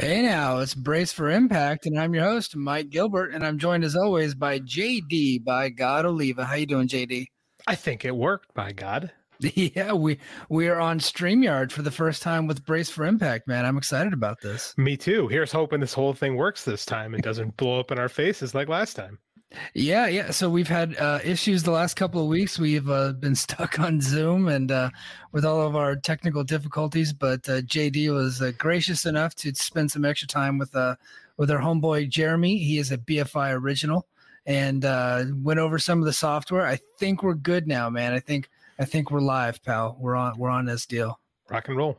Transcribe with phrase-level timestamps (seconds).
[0.00, 3.84] Hey now, it's Brace for Impact, and I'm your host, Mike Gilbert, and I'm joined
[3.84, 6.46] as always by JD by God Oliva.
[6.46, 7.26] How you doing, JD?
[7.66, 9.12] I think it worked, by God.
[9.54, 13.66] Yeah, we we are on StreamYard for the first time with Brace for Impact, man.
[13.66, 14.74] I'm excited about this.
[14.78, 15.28] Me too.
[15.28, 18.54] Here's hoping this whole thing works this time and doesn't blow up in our faces
[18.54, 19.18] like last time.
[19.74, 20.30] Yeah, yeah.
[20.30, 22.58] So we've had uh, issues the last couple of weeks.
[22.58, 24.90] We've uh, been stuck on Zoom and uh,
[25.32, 27.12] with all of our technical difficulties.
[27.12, 30.96] But uh, JD was uh, gracious enough to spend some extra time with uh,
[31.36, 32.58] with our homeboy Jeremy.
[32.58, 34.06] He is a BFI original
[34.46, 34.84] and
[35.44, 36.66] went over some of the software.
[36.66, 38.12] I think we're good now, man.
[38.12, 38.48] I think
[38.78, 39.96] I think we're live, pal.
[39.98, 41.18] We're on we're on this deal.
[41.48, 41.98] Rock and roll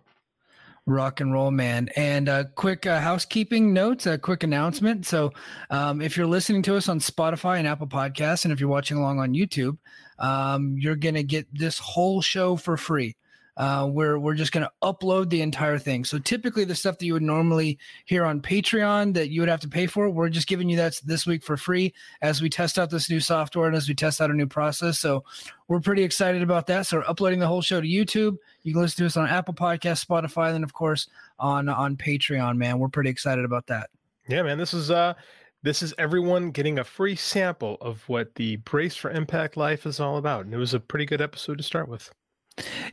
[0.92, 1.90] rock and roll man.
[1.96, 5.06] And a quick uh, housekeeping note a quick announcement.
[5.06, 5.32] So
[5.70, 8.98] um, if you're listening to us on spotify and apple podcasts and if you're watching
[8.98, 9.78] along on youtube
[10.20, 13.16] um, you're going to get this whole show for free
[13.62, 16.04] uh, we're we're just going to upload the entire thing.
[16.04, 19.60] So typically, the stuff that you would normally hear on Patreon that you would have
[19.60, 22.80] to pay for, we're just giving you that this week for free as we test
[22.80, 24.98] out this new software and as we test out a new process.
[24.98, 25.24] So
[25.68, 26.88] we're pretty excited about that.
[26.88, 28.38] So we're uploading the whole show to YouTube.
[28.64, 31.08] You can listen to us on Apple Podcast, Spotify, and of course
[31.38, 32.58] on on Patreon.
[32.58, 33.92] Man, we're pretty excited about that.
[34.28, 35.14] Yeah, man, this is uh
[35.62, 40.00] this is everyone getting a free sample of what the Brace for Impact Life is
[40.00, 40.46] all about.
[40.46, 42.12] And it was a pretty good episode to start with.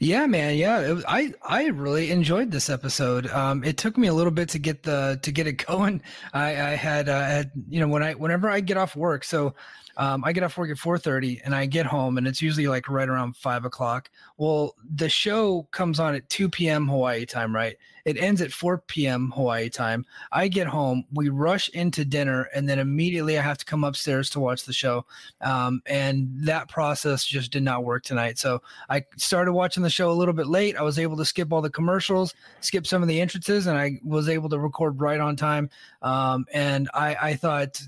[0.00, 0.56] Yeah, man.
[0.56, 3.26] Yeah, was, I I really enjoyed this episode.
[3.28, 6.02] Um, it took me a little bit to get the to get it going.
[6.32, 9.54] I, I had uh, had you know when I whenever I get off work, so
[9.98, 12.88] um, I get off work at 4:30 and I get home and it's usually like
[12.88, 14.10] right around five o'clock.
[14.36, 16.86] Well, the show comes on at 2 p.m.
[16.86, 17.76] Hawaii time, right?
[18.04, 19.32] It ends at 4 p.m.
[19.32, 20.06] Hawaii time.
[20.32, 24.30] I get home, we rush into dinner, and then immediately I have to come upstairs
[24.30, 25.04] to watch the show.
[25.42, 28.38] Um, and that process just did not work tonight.
[28.38, 30.76] So I started watching the show a little bit late.
[30.76, 33.98] I was able to skip all the commercials, skip some of the entrances, and I
[34.02, 35.68] was able to record right on time.
[36.00, 37.78] Um, and I, I thought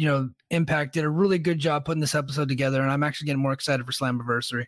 [0.00, 3.26] you know, Impact did a really good job putting this episode together, and I'm actually
[3.26, 4.64] getting more excited for Slammiversary.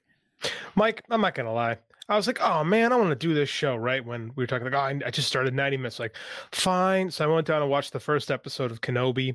[0.75, 1.79] Mike, I'm not gonna lie.
[2.07, 4.47] I was like, oh man, I want to do this show right when we were
[4.47, 5.99] talking like, oh, I just started 90 minutes.
[5.99, 6.17] Like,
[6.51, 7.11] fine.
[7.11, 9.35] So I went down and watched the first episode of Kenobi.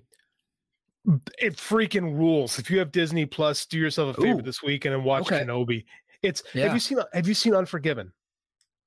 [1.40, 2.60] It freaking rules.
[2.60, 5.46] If you have Disney Plus, do yourself a favor Ooh, this weekend and watch okay.
[5.46, 5.86] Kenobi.
[6.22, 6.66] It's yeah.
[6.66, 8.14] have you seen have you seen Unforgiven?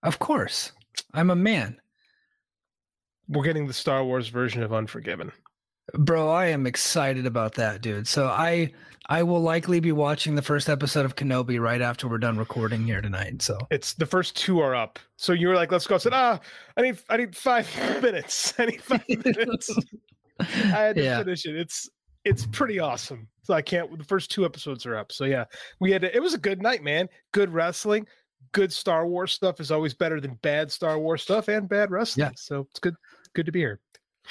[0.04, 0.70] Of course.
[1.12, 1.80] I'm a man.
[3.26, 5.32] We're getting the Star Wars version of Unforgiven.
[5.94, 8.06] Bro, I am excited about that, dude.
[8.06, 8.72] So I
[9.10, 12.84] I will likely be watching the first episode of Kenobi right after we're done recording
[12.84, 13.42] here tonight.
[13.42, 15.00] So it's the first two are up.
[15.16, 15.96] So you were like, let's go.
[15.96, 16.38] I said, ah,
[16.76, 17.68] I need I need five
[18.02, 18.54] minutes.
[18.58, 19.76] I need five minutes.
[20.38, 21.18] I had to yeah.
[21.18, 21.56] finish it.
[21.56, 21.90] It's
[22.24, 23.26] it's pretty awesome.
[23.42, 25.10] So I can't the first two episodes are up.
[25.10, 25.44] So yeah,
[25.80, 27.08] we had to, it was a good night, man.
[27.32, 28.06] Good wrestling.
[28.52, 32.26] Good Star Wars stuff is always better than bad Star Wars stuff and bad wrestling.
[32.26, 32.32] Yeah.
[32.36, 32.94] So it's good
[33.34, 33.80] good to be here.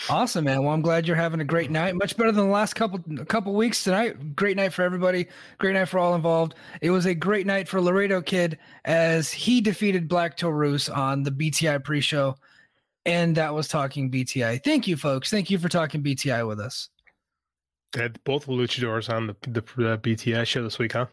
[0.08, 0.64] Awesome, man.
[0.64, 1.96] Well, I'm glad you're having a great night.
[1.96, 4.36] Much better than the last couple couple weeks tonight.
[4.36, 5.28] Great night for everybody.
[5.58, 6.56] Great night for all involved.
[6.82, 11.32] It was a great night for Laredo Kid as he defeated Black Taurus on the
[11.32, 12.36] BTI pre-show.
[13.06, 14.64] And that was Talking BTI.
[14.64, 15.30] Thank you, folks.
[15.30, 16.90] Thank you for talking BTI with us.
[17.96, 21.08] Had both luchadors on the, the uh, BTI show this week, huh?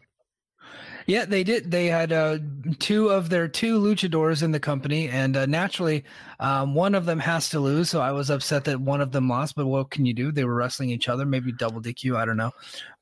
[1.05, 1.71] Yeah, they did.
[1.71, 2.39] They had uh,
[2.79, 6.03] two of their two luchadors in the company, and uh, naturally,
[6.41, 7.89] um, one of them has to lose.
[7.89, 9.55] So I was upset that one of them lost.
[9.55, 10.33] But what can you do?
[10.33, 12.17] They were wrestling each other, maybe double DQ.
[12.17, 12.51] I don't know.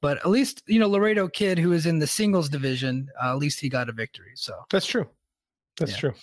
[0.02, 3.38] But at least you know Laredo Kid, who is in the singles division, uh, at
[3.38, 4.34] least he got a victory.
[4.36, 5.08] So that's true.
[5.78, 5.98] That's yeah.
[5.98, 6.14] true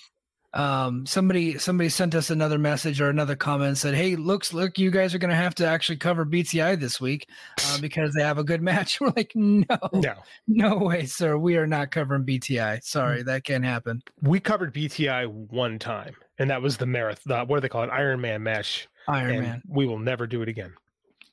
[0.54, 4.90] um, somebody somebody sent us another message or another comment said, "Hey, looks look, you
[4.90, 7.28] guys are going to have to actually cover BTI this week
[7.66, 10.14] uh, because they have a good match." We're like, "No, no,
[10.46, 11.38] no way, sir.
[11.38, 12.82] We are not covering BTI.
[12.84, 17.48] Sorry, that can't happen." We covered BTI one time, and that was the marathon.
[17.48, 17.90] What do they call it?
[17.90, 18.88] Iron Man match.
[19.08, 19.62] Iron Man.
[19.66, 20.74] We will never do it again.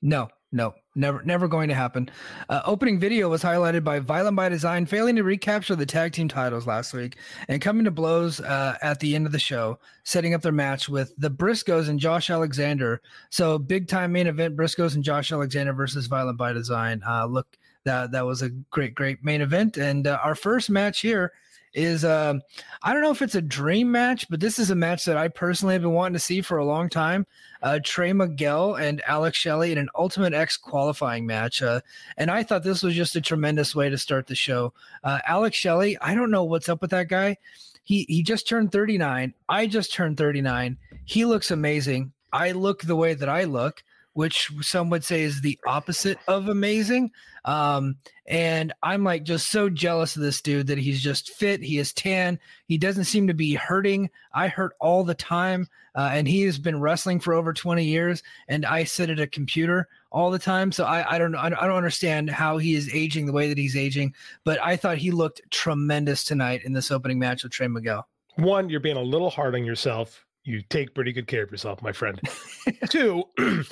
[0.01, 2.09] No, no, never, never going to happen.
[2.49, 6.27] Uh, opening video was highlighted by Violent by Design failing to recapture the tag team
[6.27, 7.17] titles last week
[7.47, 10.89] and coming to blows uh, at the end of the show, setting up their match
[10.89, 13.01] with the Briscoes and Josh Alexander.
[13.29, 17.01] So big time main event: Briscoes and Josh Alexander versus Violent by Design.
[17.07, 21.01] Uh, look, that that was a great, great main event, and uh, our first match
[21.01, 21.31] here
[21.73, 22.41] is um,
[22.81, 25.27] I don't know if it's a dream match, but this is a match that I
[25.27, 27.25] personally have been wanting to see for a long time.
[27.61, 31.81] Uh, Trey Miguel and Alex Shelley in an Ultimate X qualifying match, uh,
[32.17, 34.73] and I thought this was just a tremendous way to start the show.
[35.03, 37.37] Uh, Alex Shelley, I don't know what's up with that guy.
[37.83, 39.33] He he just turned 39.
[39.49, 40.77] I just turned 39.
[41.05, 42.13] He looks amazing.
[42.31, 43.83] I look the way that I look
[44.13, 47.11] which some would say is the opposite of amazing.
[47.45, 47.95] Um,
[48.27, 51.61] and I'm like just so jealous of this dude that he's just fit.
[51.61, 52.39] He is tan.
[52.67, 54.09] He doesn't seem to be hurting.
[54.33, 55.67] I hurt all the time.
[55.95, 58.21] Uh, and he has been wrestling for over 20 years.
[58.47, 60.71] And I sit at a computer all the time.
[60.71, 61.39] So I, I don't know.
[61.39, 64.13] I don't understand how he is aging the way that he's aging.
[64.43, 68.07] But I thought he looked tremendous tonight in this opening match with Trey Miguel.
[68.35, 70.25] One, you're being a little hard on yourself.
[70.43, 72.19] You take pretty good care of yourself, my friend.
[72.89, 73.23] Two,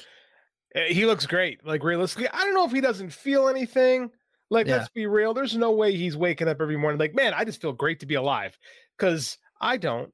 [0.75, 1.65] Eh, he looks great.
[1.65, 4.09] Like realistically, I don't know if he doesn't feel anything.
[4.49, 4.77] Like, yeah.
[4.77, 5.33] let's be real.
[5.33, 8.05] There's no way he's waking up every morning like, man, I just feel great to
[8.05, 8.57] be alive.
[8.97, 10.13] Cause I don't.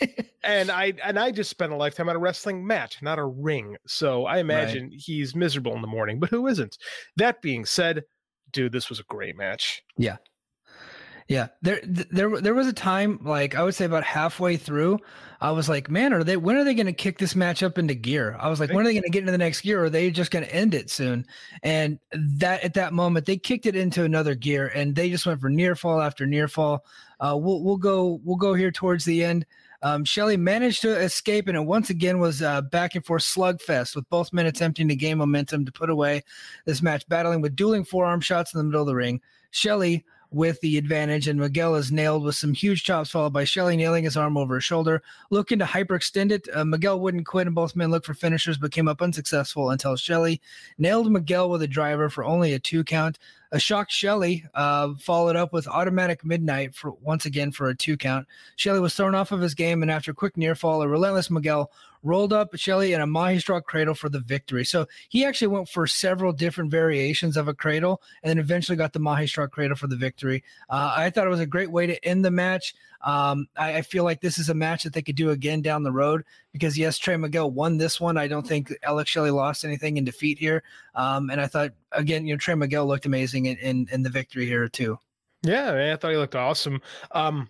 [0.42, 3.76] and I and I just spent a lifetime on a wrestling match, not a ring.
[3.86, 4.92] So I imagine right.
[4.96, 6.76] he's miserable in the morning, but who isn't?
[7.16, 8.04] That being said,
[8.52, 9.82] dude, this was a great match.
[9.96, 10.16] Yeah.
[11.30, 14.98] Yeah, there, there, there was a time like I would say about halfway through,
[15.40, 16.36] I was like, man, are they?
[16.36, 18.36] When are they going to kick this match up into gear?
[18.40, 19.80] I was like, when are they going to get into the next gear?
[19.80, 21.24] Or are they just going to end it soon?
[21.62, 25.40] And that at that moment, they kicked it into another gear, and they just went
[25.40, 26.84] for near fall after near fall.
[27.20, 29.46] Uh, we'll we'll go we'll go here towards the end.
[29.82, 33.94] Um, Shelley managed to escape, and it once again was uh, back and forth slugfest
[33.94, 36.24] with both men attempting to gain momentum to put away
[36.64, 39.20] this match, battling with dueling forearm shots in the middle of the ring.
[39.52, 43.76] Shelley with the advantage, and Miguel is nailed with some huge chops, followed by Shelley
[43.76, 45.02] nailing his arm over his shoulder.
[45.30, 48.70] Looking to hyperextend it, uh, Miguel wouldn't quit, and both men looked for finishers, but
[48.72, 50.40] came up unsuccessful until Shelley
[50.78, 53.18] nailed Miguel with a driver for only a two count.
[53.52, 57.96] A shocked Shelley uh, followed up with automatic midnight for once again for a two
[57.96, 58.28] count.
[58.54, 61.30] Shelley was thrown off of his game, and after a quick near fall, a relentless
[61.30, 64.64] Miguel rolled up Shelley in a Mahistrol cradle for the victory.
[64.64, 68.92] So he actually went for several different variations of a cradle, and then eventually got
[68.92, 70.42] the Mahistrol cradle for the victory.
[70.68, 72.74] Uh, I thought it was a great way to end the match.
[73.02, 75.82] Um, I, I, feel like this is a match that they could do again down
[75.82, 78.18] the road because yes, Trey Miguel won this one.
[78.18, 80.62] I don't think Alex Shelley lost anything in defeat here.
[80.94, 84.10] Um, and I thought again, you know, Trey Miguel looked amazing in, in, in the
[84.10, 84.98] victory here too.
[85.42, 86.82] Yeah, I thought he looked awesome.
[87.12, 87.48] Um,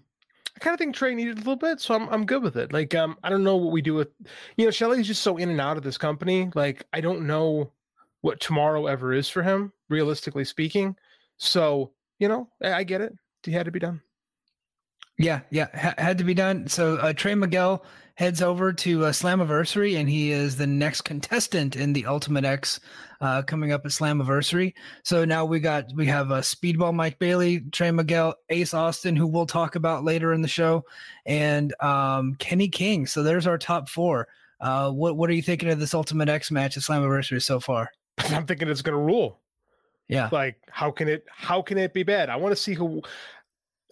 [0.61, 2.73] kind of think Trey needed a little bit, so I'm I'm good with it.
[2.73, 4.09] Like, um, I don't know what we do with,
[4.57, 6.51] you know, Shelley's just so in and out of this company.
[6.55, 7.73] Like, I don't know
[8.21, 10.97] what tomorrow ever is for him, realistically speaking.
[11.39, 13.15] So, you know, I get it.
[13.43, 14.03] He had to be done.
[15.19, 16.67] Yeah, yeah, had to be done.
[16.69, 21.77] So uh, Trey Miguel heads over to uh, Slammiversary, and he is the next contestant
[21.77, 22.81] in the Ultimate X
[23.21, 24.75] uh, coming up at Slammiversary.
[25.05, 29.27] So now we got we have uh, Speedball Mike Bailey, Trey Miguel, Ace Austin, who
[29.27, 30.85] we'll talk about later in the show,
[31.27, 33.07] and um, Kenny King.
[33.07, 34.29] So there's our top four.
[34.61, 37.91] Uh, what what are you thinking of this Ultimate X match at Slammiversary so far?
[38.19, 39.41] I'm thinking it's going to rule.
[40.09, 40.29] Yeah.
[40.33, 42.31] Like how can it how can it be bad?
[42.31, 43.03] I want to see who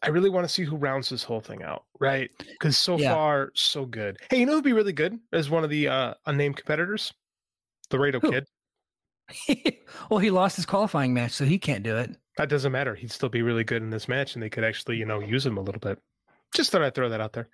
[0.02, 2.30] I really want to see who rounds this whole thing out, right?
[2.38, 3.12] Because so yeah.
[3.12, 4.18] far, so good.
[4.30, 7.12] Hey, you know who'd be really good as one of the uh, unnamed competitors?
[7.90, 8.46] Laredo Kid.
[10.10, 12.16] well, he lost his qualifying match, so he can't do it.
[12.36, 12.94] That doesn't matter.
[12.94, 15.44] He'd still be really good in this match, and they could actually, you know, use
[15.44, 15.98] him a little bit.
[16.54, 17.48] Just thought I'd throw that out there.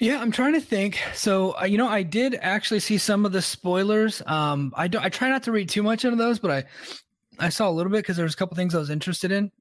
[0.00, 0.98] Yeah, I'm trying to think.
[1.14, 4.20] So, uh, you know, I did actually see some of the spoilers.
[4.26, 5.04] Um, I don't.
[5.04, 6.64] I try not to read too much into those, but I,
[7.38, 9.52] I saw a little bit because there was a couple things I was interested in.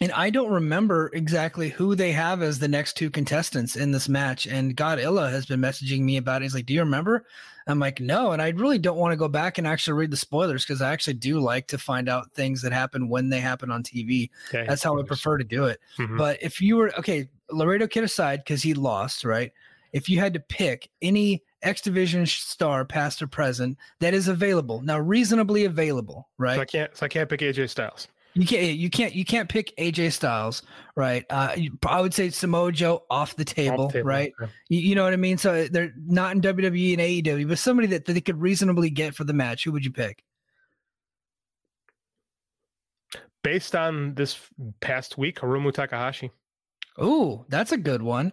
[0.00, 4.08] And I don't remember exactly who they have as the next two contestants in this
[4.08, 4.46] match.
[4.46, 6.46] And God Illa has been messaging me about it.
[6.46, 7.26] He's like, Do you remember?
[7.66, 8.32] I'm like, No.
[8.32, 10.92] And I really don't want to go back and actually read the spoilers because I
[10.92, 14.30] actually do like to find out things that happen when they happen on TV.
[14.48, 14.64] Okay.
[14.66, 15.78] That's how I prefer to do it.
[15.98, 16.16] Mm-hmm.
[16.16, 19.52] But if you were, okay, Laredo Kid aside, because he lost, right?
[19.92, 24.80] If you had to pick any X Division star, past or present, that is available
[24.80, 26.56] now, reasonably available, right?
[26.56, 28.08] So I can't, so I can't pick AJ Styles.
[28.34, 30.62] You can't you can't you can't pick AJ Styles,
[30.96, 31.24] right?
[31.28, 31.54] Uh,
[31.86, 34.32] I would say Samoa Joe off the table, off table right?
[34.40, 34.50] Okay.
[34.68, 35.36] You, you, know what I mean?
[35.36, 39.14] So they're not in WWE and AEW, but somebody that, that they could reasonably get
[39.14, 39.64] for the match.
[39.64, 40.22] Who would you pick?
[43.42, 44.38] Based on this
[44.80, 46.30] past week, Hiromu Takahashi.
[46.96, 48.32] Oh, that's a good one.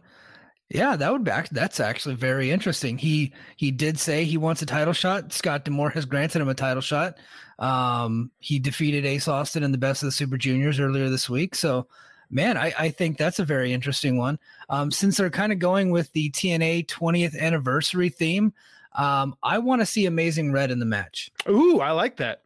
[0.69, 2.99] Yeah, that would be that's actually very interesting.
[2.99, 5.33] He he did say he wants a title shot.
[5.33, 7.17] Scott D'Amore has granted him a title shot.
[7.57, 11.55] Um, he defeated Ace Austin in the best of the Super Juniors earlier this week.
[11.55, 11.87] So,
[12.29, 14.37] man, I, I think that's a very interesting one.
[14.69, 18.53] Um, since they're kind of going with the TNA 20th anniversary theme,
[18.93, 21.31] um, I want to see Amazing Red in the match.
[21.49, 22.43] Ooh, I like that.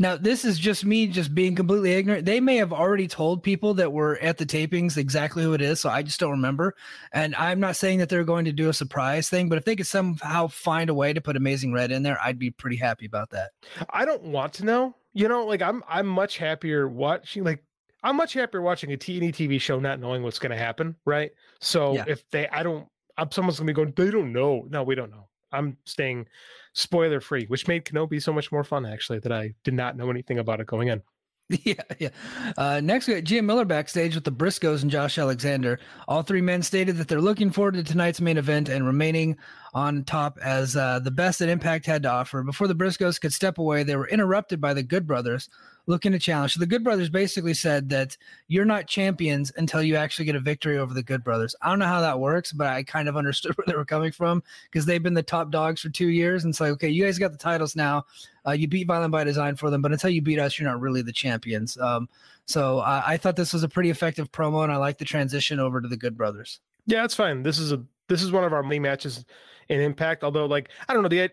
[0.00, 2.24] Now, this is just me just being completely ignorant.
[2.24, 5.80] They may have already told people that were at the tapings exactly who it is,
[5.80, 6.76] so I just don't remember.
[7.12, 9.74] And I'm not saying that they're going to do a surprise thing, but if they
[9.74, 13.06] could somehow find a way to put Amazing Red in there, I'd be pretty happy
[13.06, 13.50] about that.
[13.90, 14.94] I don't want to know.
[15.14, 17.64] You know, like I'm I'm much happier watching like
[18.04, 21.32] I'm much happier watching a TNA TV show not knowing what's going to happen, right?
[21.60, 22.04] So yeah.
[22.06, 22.86] if they I don't
[23.16, 24.64] I'm someone's going to be going they don't know.
[24.68, 25.27] No, we don't know.
[25.52, 26.26] I'm staying
[26.74, 30.10] spoiler free, which made Kenobi so much more fun actually that I did not know
[30.10, 31.02] anything about it going in.
[31.64, 32.10] Yeah, yeah.
[32.58, 35.80] Uh, next, we got Gia Miller backstage with the Briscoes and Josh Alexander.
[36.06, 39.38] All three men stated that they're looking forward to tonight's main event and remaining
[39.74, 42.42] on top as uh, the best that Impact had to offer.
[42.42, 45.48] Before the Briscoes could step away, they were interrupted by the Good Brothers,
[45.86, 46.54] looking to challenge.
[46.54, 50.40] So the Good Brothers basically said that you're not champions until you actually get a
[50.40, 51.54] victory over the Good Brothers.
[51.62, 54.12] I don't know how that works, but I kind of understood where they were coming
[54.12, 56.44] from because they've been the top dogs for two years.
[56.44, 58.04] And it's like, okay, you guys got the titles now.
[58.46, 60.80] Uh, you beat Violent by Design for them, but until you beat us, you're not
[60.80, 61.76] really the champions.
[61.78, 62.08] Um,
[62.46, 65.60] so uh, I thought this was a pretty effective promo, and I like the transition
[65.60, 66.60] over to the Good Brothers.
[66.86, 67.42] Yeah, it's fine.
[67.42, 69.24] This is a this is one of our main matches
[69.68, 70.24] in Impact.
[70.24, 71.30] Although, like, I don't know the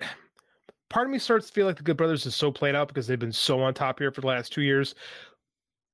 [0.89, 3.07] part of me starts to feel like the Good Brothers is so played out because
[3.07, 4.95] they've been so on top here for the last two years.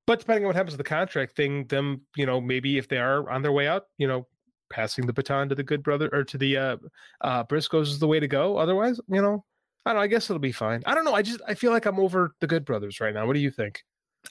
[0.07, 2.97] But depending on what happens with the contract thing, them, you know, maybe if they
[2.97, 4.27] are on their way out, you know,
[4.69, 6.77] passing the baton to the Good Brother or to the uh,
[7.21, 8.57] uh, Briscoes is the way to go.
[8.57, 9.45] Otherwise, you know,
[9.85, 10.03] I don't know.
[10.03, 10.81] I guess it'll be fine.
[10.85, 11.13] I don't know.
[11.13, 13.25] I just I feel like I'm over the Good Brothers right now.
[13.25, 13.83] What do you think?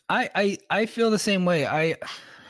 [0.08, 1.66] I I I feel the same way.
[1.66, 1.96] I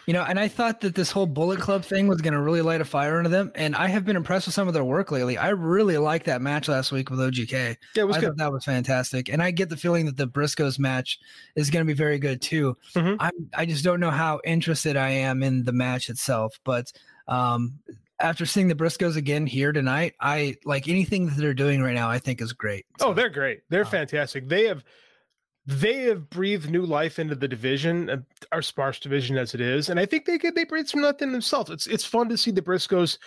[0.06, 2.62] you know, and I thought that this whole Bullet Club thing was going to really
[2.62, 3.52] light a fire under them.
[3.54, 5.38] And I have been impressed with some of their work lately.
[5.38, 7.76] I really liked that match last week with OGK.
[7.94, 8.36] Yeah, it was I good.
[8.38, 9.28] that was fantastic.
[9.28, 11.18] And I get the feeling that the Briscoes match
[11.56, 12.76] is going to be very good too.
[12.94, 13.16] Mm-hmm.
[13.20, 16.58] i I just don't know how interested I am in the match itself.
[16.64, 16.92] But
[17.28, 17.78] um,
[18.20, 22.10] after seeing the Briscoes again here tonight, I like anything that they're doing right now,
[22.10, 22.86] I think is great.
[22.98, 23.62] So, oh, they're great.
[23.68, 24.48] They're um, fantastic.
[24.48, 24.84] They have
[25.66, 28.16] they have breathed new life into the division, uh,
[28.52, 31.32] our sparse division as it is, and I think they could they breathe some nothing
[31.32, 31.70] themselves.
[31.70, 33.18] It's it's fun to see the Briscoes,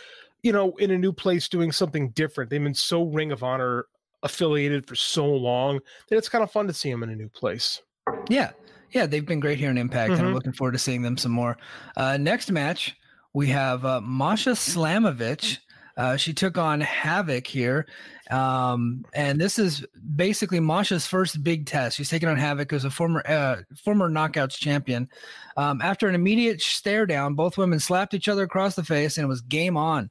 [0.42, 2.50] you know, in a new place doing something different.
[2.50, 3.86] They've been so Ring of Honor
[4.24, 7.30] affiliated for so long that it's kind of fun to see them in a new
[7.30, 7.82] place.
[8.30, 8.52] Yeah,
[8.92, 10.14] yeah, they've been great here in Impact, mm-hmm.
[10.14, 10.36] and I'm mm-hmm.
[10.36, 11.58] looking forward to seeing them some more.
[11.96, 12.96] Uh, next match,
[13.34, 15.60] we have uh, Masha Slamovich
[15.98, 17.86] uh, she took on Havoc here.
[18.32, 19.86] Um, and this is
[20.16, 21.98] basically Masha's first big test.
[21.98, 25.10] She's taking on Havoc, who's a former uh, former knockouts champion.
[25.58, 29.26] Um, after an immediate stare down, both women slapped each other across the face, and
[29.26, 30.10] it was game on.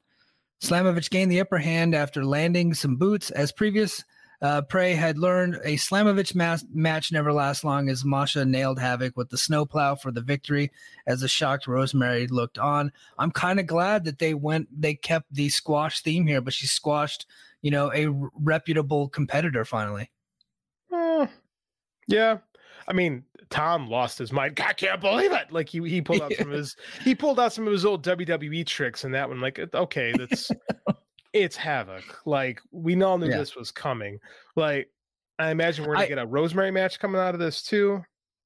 [0.63, 3.31] Slamovich gained the upper hand after landing some boots.
[3.31, 4.03] As previous
[4.43, 9.15] uh, Prey had learned a Slamovich mas- match never lasts long as Masha nailed Havoc
[9.15, 10.69] with the snowplow for the victory
[11.07, 12.91] as the shocked Rosemary looked on.
[13.17, 16.67] I'm kind of glad that they went, they kept the squash theme here, but she
[16.67, 17.25] squashed,
[17.61, 20.11] you know, a r- reputable competitor finally.
[20.91, 21.27] Uh,
[22.09, 22.39] yeah.
[22.85, 24.59] I mean, Tom lost his mind.
[24.59, 25.53] I can't believe it.
[25.53, 28.03] Like he, he pulled out some of his he pulled out some of his old
[28.03, 29.39] WWE tricks and that one.
[29.39, 30.51] Like, okay, that's
[31.33, 32.03] it's Havoc.
[32.25, 33.37] Like we all knew yeah.
[33.37, 34.19] this was coming.
[34.55, 34.89] Like
[35.39, 38.03] I imagine we're gonna I, get a Rosemary match coming out of this too,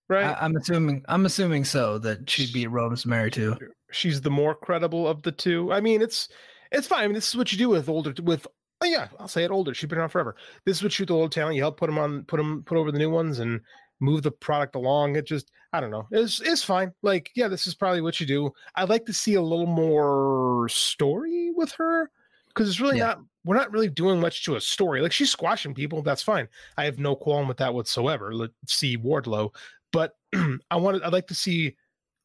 [0.07, 0.25] right?
[0.25, 1.03] I, am assuming.
[1.07, 3.57] I'm assuming so that she'd be Rosemary too.
[3.91, 5.71] She's the more credible of the two.
[5.71, 6.29] I mean, it's
[6.71, 7.03] it's fine.
[7.03, 8.47] I mean, this is what you do with older with.
[8.79, 9.73] Oh yeah, I'll say it older.
[9.73, 10.35] She's been around forever.
[10.65, 11.55] This is what you do with old talent.
[11.55, 13.59] You help put them on, put them, put over the new ones, and
[13.99, 15.15] move the product along.
[15.15, 16.07] It just, I don't know.
[16.11, 16.93] It's it's fine.
[17.01, 18.51] Like, yeah, this is probably what you do.
[18.75, 22.11] I'd like to see a little more story with her
[22.57, 23.05] because it's really yeah.
[23.05, 25.01] not we're not really doing much to a story.
[25.01, 26.47] Like she's squashing people, that's fine.
[26.77, 28.33] I have no qualm with that whatsoever.
[28.33, 29.53] Let's see Wardlow,
[29.93, 30.15] but
[30.71, 31.75] I wanted I'd like to see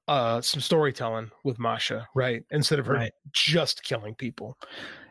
[0.09, 2.45] uh some storytelling with Masha, right?
[2.51, 3.13] Instead of her right.
[3.33, 4.57] just killing people.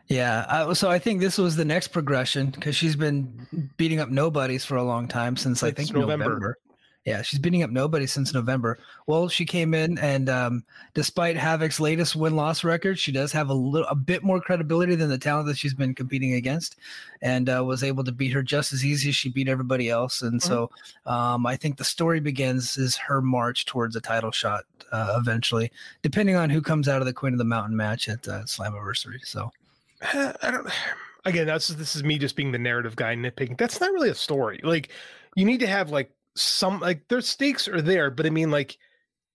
[0.08, 0.44] Yeah.
[0.48, 4.64] Uh, so I think this was the next progression because she's been beating up nobodies
[4.64, 6.24] for a long time since I think November.
[6.24, 6.58] November.
[7.04, 8.78] Yeah, she's beating up nobody since November.
[9.08, 13.48] Well, she came in, and um, despite Havoc's latest win loss record, she does have
[13.48, 16.76] a little, a bit more credibility than the talent that she's been competing against,
[17.20, 20.22] and uh, was able to beat her just as easy as she beat everybody else.
[20.22, 20.48] And mm-hmm.
[20.48, 20.70] so,
[21.04, 25.72] um, I think the story begins is her march towards a title shot uh, eventually,
[26.02, 29.24] depending on who comes out of the Queen of the Mountain match at uh, Slammiversary.
[29.24, 29.50] So,
[30.02, 30.68] I don't.
[31.24, 33.56] Again, that's this is me just being the narrative guy nitpicking.
[33.56, 34.60] That's not really a story.
[34.64, 34.88] Like,
[35.36, 38.78] you need to have like some like their stakes are there, but I mean like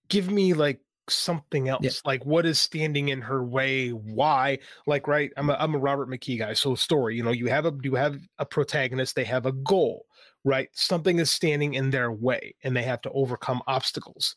[0.10, 1.84] give me like something else.
[1.84, 1.92] Yeah.
[2.06, 3.90] Like what is standing in her way?
[3.90, 4.60] Why?
[4.86, 6.54] Like right, I'm a I'm a Robert McKee guy.
[6.54, 10.06] So story, you know, you have a you have a protagonist, they have a goal,
[10.44, 10.70] right?
[10.74, 14.36] Something is standing in their way and they have to overcome obstacles.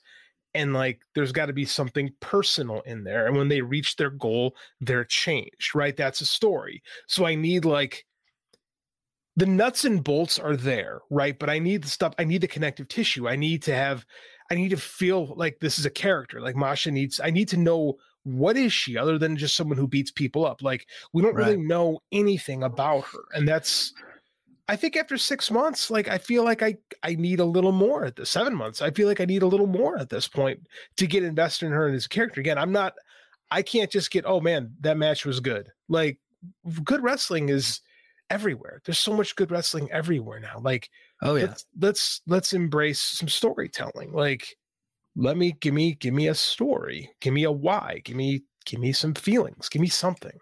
[0.55, 3.27] And like there's got to be something personal in there.
[3.27, 5.97] And when they reach their goal, they're changed, right?
[5.97, 6.83] That's a story.
[7.07, 8.05] So I need like
[9.37, 11.39] the nuts and bolts are there, right?
[11.39, 13.29] But I need the stuff, I need the connective tissue.
[13.29, 14.05] I need to have,
[14.51, 16.41] I need to feel like this is a character.
[16.41, 17.95] Like Masha needs, I need to know
[18.25, 20.63] what is she other than just someone who beats people up.
[20.63, 21.47] Like we don't right.
[21.47, 23.25] really know anything about her.
[23.33, 23.95] And that's,
[24.69, 28.05] I think after six months, like I feel like I I need a little more
[28.05, 28.81] at the seven months.
[28.81, 30.61] I feel like I need a little more at this point
[30.97, 32.41] to get invested in her and his character.
[32.41, 32.95] Again, I'm not
[33.51, 35.69] I can't just get, oh man, that match was good.
[35.89, 36.19] Like
[36.85, 37.81] good wrestling is
[38.31, 38.81] everywhere.
[38.85, 40.61] There's so much good wrestling everywhere now.
[40.63, 40.89] Like,
[41.23, 44.13] oh yeah, let's let's, let's embrace some storytelling.
[44.13, 44.57] Like,
[45.17, 48.81] let me give me give me a story, give me a why, give me give
[48.81, 50.39] me some feelings, give me something.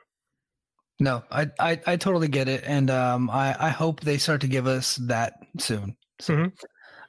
[1.01, 4.49] No, I I, I totally get it, and um, I I hope they start to
[4.49, 5.97] give us that soon.
[6.21, 6.35] So.
[6.35, 6.49] Mm-hmm.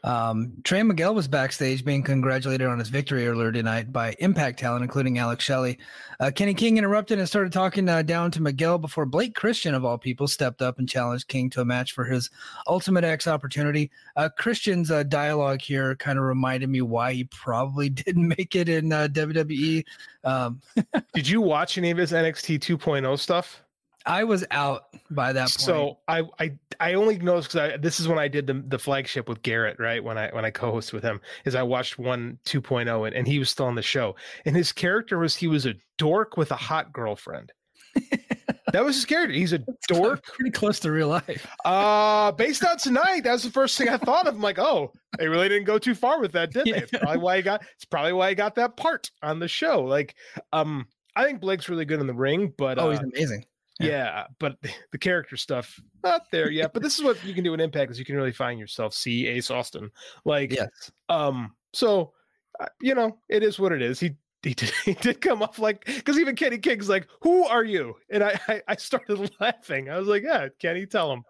[0.03, 4.83] Um, Trey Miguel was backstage being congratulated on his victory earlier tonight by Impact talent,
[4.83, 5.77] including Alex Shelley.
[6.19, 9.83] Uh, Kenny King interrupted and started talking uh, down to Miguel before Blake Christian, of
[9.83, 12.29] all people, stepped up and challenged King to a match for his
[12.67, 13.91] Ultimate X opportunity.
[14.15, 18.69] Uh, Christian's uh, dialogue here kind of reminded me why he probably didn't make it
[18.69, 19.83] in uh, WWE.
[20.23, 20.61] Um,
[21.13, 23.63] Did you watch any of his NXT 2.0 stuff?
[24.05, 25.51] I was out by that point.
[25.51, 29.27] So I I I only noticed because this is when I did the the flagship
[29.27, 30.03] with Garrett, right?
[30.03, 33.39] When I when I co-hosted with him, is I watched one 2.0 and, and he
[33.39, 34.15] was still on the show.
[34.45, 37.51] And his character was he was a dork with a hot girlfriend.
[38.71, 39.33] that was his character.
[39.33, 40.23] He's a dork.
[40.23, 41.47] Pretty close to real life.
[41.65, 44.35] uh based on tonight, that was the first thing I thought of.
[44.35, 46.71] I'm like, oh, they really didn't go too far with that, did they?
[46.71, 49.81] It's probably why he got it's probably why he got that part on the show.
[49.81, 50.15] Like,
[50.53, 53.45] um, I think Blake's really good in the ring, but oh, uh, he's amazing.
[53.79, 54.25] Yeah.
[54.39, 54.57] but
[54.91, 56.73] the character stuff not there yet.
[56.73, 58.93] But this is what you can do in Impact is you can really find yourself.
[58.93, 59.89] See Ace Austin,
[60.25, 60.91] like yes.
[61.07, 61.55] Um.
[61.73, 62.13] So,
[62.59, 63.99] uh, you know, it is what it is.
[63.99, 67.63] He he did, he did come off like because even Kenny King's like, "Who are
[67.63, 69.89] you?" And I, I I started laughing.
[69.89, 71.23] I was like, "Yeah, Kenny, tell him."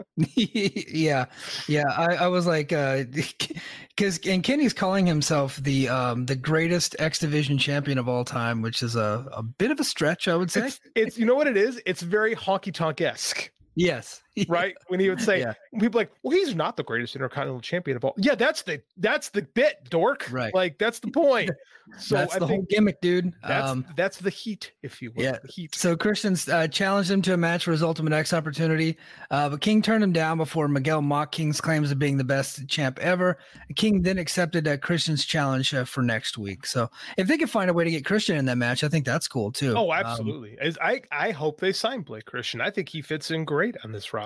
[0.16, 1.26] yeah,
[1.68, 1.88] yeah.
[1.96, 7.18] I, I was like, because uh, and Kenny's calling himself the um the greatest X
[7.18, 10.50] Division champion of all time, which is a a bit of a stretch, I would
[10.50, 10.66] say.
[10.66, 11.80] It's, it's you know what it is.
[11.86, 13.50] It's very honky tonk esque.
[13.74, 14.21] Yes.
[14.48, 14.74] right.
[14.88, 15.54] When he would say, yeah.
[15.78, 18.14] people like, well, he's not the greatest intercontinental champion of all.
[18.16, 20.28] Yeah, that's the that's the bit, dork.
[20.30, 20.54] Right.
[20.54, 21.50] Like that's the point.
[21.98, 23.34] So that's I the whole gimmick, dude.
[23.46, 25.24] That's um, that's the heat, if you will.
[25.24, 25.38] Yeah.
[25.42, 25.74] The heat.
[25.74, 28.96] So Christians uh, challenged him to a match for his Ultimate X opportunity,
[29.32, 32.68] uh, but King turned him down before Miguel mocked King's claims of being the best
[32.68, 33.36] champ ever.
[33.74, 36.66] King then accepted uh, Christian's challenge uh, for next week.
[36.66, 39.04] So if they could find a way to get Christian in that match, I think
[39.04, 39.74] that's cool too.
[39.76, 40.58] Oh, um, absolutely.
[40.60, 42.60] Um, I I hope they sign Blake Christian.
[42.60, 44.21] I think he fits in great on this roster.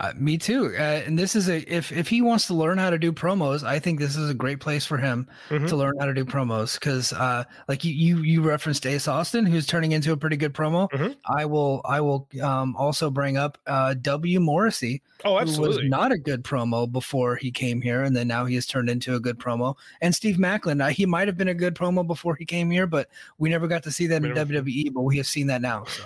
[0.00, 0.74] Uh, me too.
[0.78, 3.64] Uh, and this is a if if he wants to learn how to do promos,
[3.64, 5.64] I think this is a great place for him mm-hmm.
[5.64, 6.74] to learn how to do promos.
[6.74, 10.52] Because uh, like you you you referenced Ace Austin, who's turning into a pretty good
[10.52, 10.90] promo.
[10.90, 11.12] Mm-hmm.
[11.26, 15.02] I will I will um, also bring up uh, W Morrissey.
[15.24, 15.84] Oh, absolutely.
[15.84, 18.90] was not a good promo before he came here, and then now he has turned
[18.90, 19.74] into a good promo.
[20.02, 22.86] And Steve Maclin, uh, he might have been a good promo before he came here,
[22.86, 24.92] but we never got to see that in WWE.
[24.92, 25.84] But we have seen that now.
[25.84, 26.04] So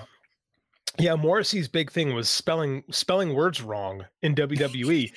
[0.99, 5.11] yeah, Morrissey's big thing was spelling spelling words wrong in WWE,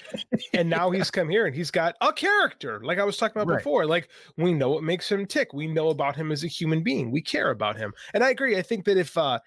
[0.53, 2.81] and now he's come here and he's got a character.
[2.83, 3.57] Like I was talking about right.
[3.57, 5.53] before, like we know what makes him tick.
[5.53, 7.11] We know about him as a human being.
[7.11, 8.57] We care about him, and I agree.
[8.57, 9.39] I think that if uh,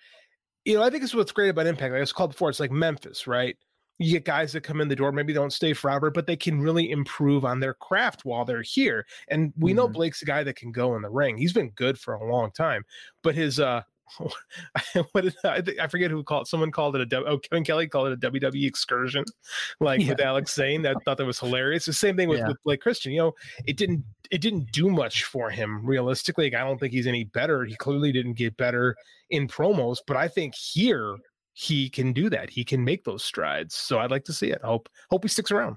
[0.65, 1.93] you know, I think it's what's great about Impact.
[1.93, 3.57] Like I was called before, it's like Memphis, right?
[3.97, 6.61] You get guys that come in the door, maybe don't stay forever, but they can
[6.61, 9.07] really improve on their craft while they're here.
[9.29, 9.79] And we mm-hmm.
[9.79, 11.39] know Blake's a guy that can go in the ring.
[11.39, 12.85] He's been good for a long time,
[13.23, 13.83] but his uh
[15.13, 18.09] what did I, I forget who called someone called it a oh Kevin Kelly called
[18.09, 19.25] it a WWE excursion,
[19.81, 20.11] like yeah.
[20.11, 20.87] with Alex Zayne.
[20.87, 21.85] I thought that was hilarious.
[21.85, 22.49] The same thing with, yeah.
[22.49, 23.13] with Blake Christian.
[23.13, 23.35] You know,
[23.67, 26.47] it didn't it didn't do much for him realistically.
[26.47, 27.65] Like, I don't think he's any better.
[27.65, 28.97] He clearly didn't get better
[29.31, 31.17] in promos, but I think here
[31.53, 32.51] he can do that.
[32.51, 33.75] He can make those strides.
[33.75, 34.61] So I'd like to see it.
[34.63, 35.77] I hope hope he sticks around.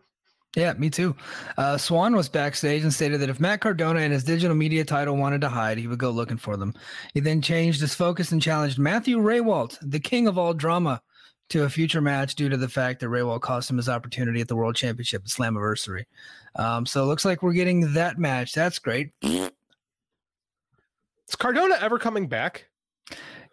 [0.55, 1.15] Yeah, me too.
[1.57, 5.15] Uh, Swann was backstage and stated that if Matt Cardona and his digital media title
[5.15, 6.73] wanted to hide, he would go looking for them.
[7.13, 11.01] He then changed his focus and challenged Matthew Rehwoldt, the king of all drama,
[11.49, 14.47] to a future match due to the fact that Rehwoldt cost him his opportunity at
[14.47, 16.05] the World Championship at Slammiversary.
[16.55, 18.53] Um, so it looks like we're getting that match.
[18.53, 19.11] That's great.
[19.21, 19.51] Is
[21.37, 22.67] Cardona ever coming back?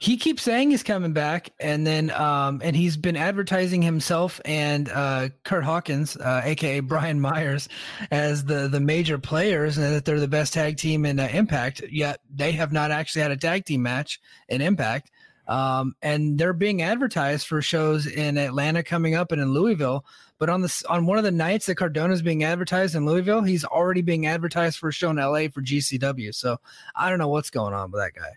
[0.01, 4.89] He keeps saying he's coming back and then um and he's been advertising himself and
[4.91, 7.69] uh Kurt Hawkins uh, aka Brian Myers
[8.11, 11.83] as the the major players and that they're the best tag team in uh, Impact
[11.91, 15.11] yet they have not actually had a tag team match in Impact.
[15.49, 20.05] Um and they're being advertised for shows in Atlanta coming up and in Louisville
[20.39, 23.43] but on this on one of the nights that Cardona is being advertised in Louisville
[23.43, 26.59] he's already being advertised for a show in LA for GCW so
[26.95, 28.37] I don't know what's going on with that guy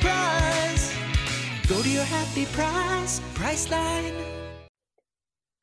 [1.71, 4.21] Go to your happy price, Priceline.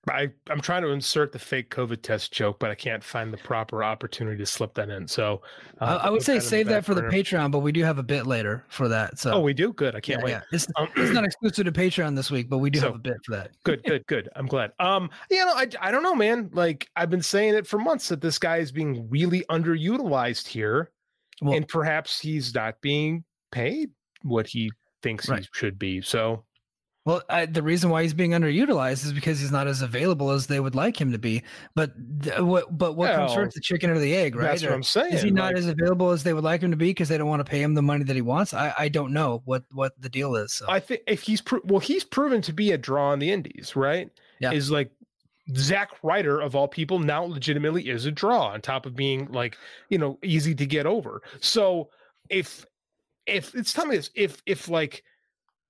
[0.08, 3.36] I, I'm trying to insert the fake COVID test joke, but I can't find the
[3.36, 5.06] proper opportunity to slip that in.
[5.06, 5.42] So
[5.82, 8.26] uh, I would say save that for the Patreon, but we do have a bit
[8.26, 9.18] later for that.
[9.18, 9.74] So oh, we do.
[9.74, 9.94] Good.
[9.94, 10.30] I can't yeah, wait.
[10.30, 10.40] Yeah.
[10.50, 13.00] It's, um, it's not exclusive to Patreon this week, but we do so, have a
[13.00, 13.50] bit for that.
[13.64, 14.30] good, good, good.
[14.34, 14.72] I'm glad.
[14.80, 16.48] Um, you know, I I don't know, man.
[16.54, 20.90] Like I've been saying it for months that this guy is being really underutilized here,
[21.42, 23.90] well, and perhaps he's not being paid
[24.22, 24.70] what he
[25.02, 25.40] thinks right.
[25.40, 26.00] he should be.
[26.00, 26.44] So,
[27.04, 30.46] well, I, the reason why he's being underutilized is because he's not as available as
[30.46, 31.42] they would like him to be.
[31.74, 32.76] But th- what?
[32.76, 34.36] But what well, comes first, the chicken or the egg?
[34.36, 34.48] Right?
[34.48, 35.14] That's what I'm saying.
[35.14, 37.16] Is he not like, as available as they would like him to be because they
[37.16, 38.52] don't want to pay him the money that he wants?
[38.52, 40.52] I, I don't know what what the deal is.
[40.52, 40.66] So.
[40.68, 43.74] I think if he's pro- well, he's proven to be a draw in the Indies,
[43.74, 44.10] right?
[44.40, 44.52] Yeah.
[44.52, 44.90] Is like
[45.56, 49.56] Zach Ryder of all people now legitimately is a draw on top of being like
[49.88, 51.22] you know easy to get over.
[51.40, 51.88] So
[52.28, 52.66] if
[53.28, 55.02] if it's tell me this, if if like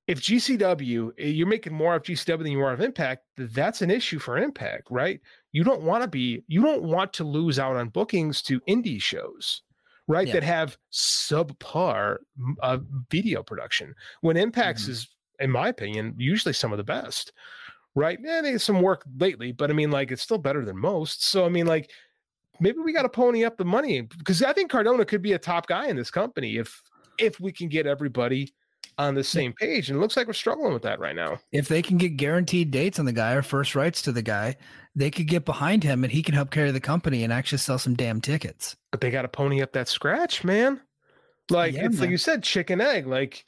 [0.06, 3.90] if GCW eh, you're making more of GCW than you are of Impact, that's an
[3.90, 5.20] issue for Impact, right?
[5.52, 9.00] You don't want to be you don't want to lose out on bookings to indie
[9.00, 9.62] shows,
[10.06, 10.26] right?
[10.26, 10.34] Yeah.
[10.34, 12.16] That have subpar
[12.62, 12.78] uh,
[13.10, 13.94] video production.
[14.22, 14.92] When Impact's mm-hmm.
[14.92, 17.32] is, in my opinion, usually some of the best,
[17.94, 18.18] right?
[18.22, 21.24] Yeah, they some work lately, but I mean, like it's still better than most.
[21.24, 21.90] So I mean, like
[22.60, 25.38] maybe we got to pony up the money because I think Cardona could be a
[25.38, 26.82] top guy in this company if
[27.18, 28.52] if we can get everybody
[28.98, 29.88] on the same page.
[29.88, 31.38] And it looks like we're struggling with that right now.
[31.52, 34.56] If they can get guaranteed dates on the guy or first rights to the guy,
[34.94, 37.78] they could get behind him and he can help carry the company and actually sell
[37.78, 38.76] some damn tickets.
[38.90, 40.80] But they got to pony up that scratch, man.
[41.50, 42.02] Like yeah, it's man.
[42.02, 43.06] like you said, chicken egg.
[43.06, 43.44] Like,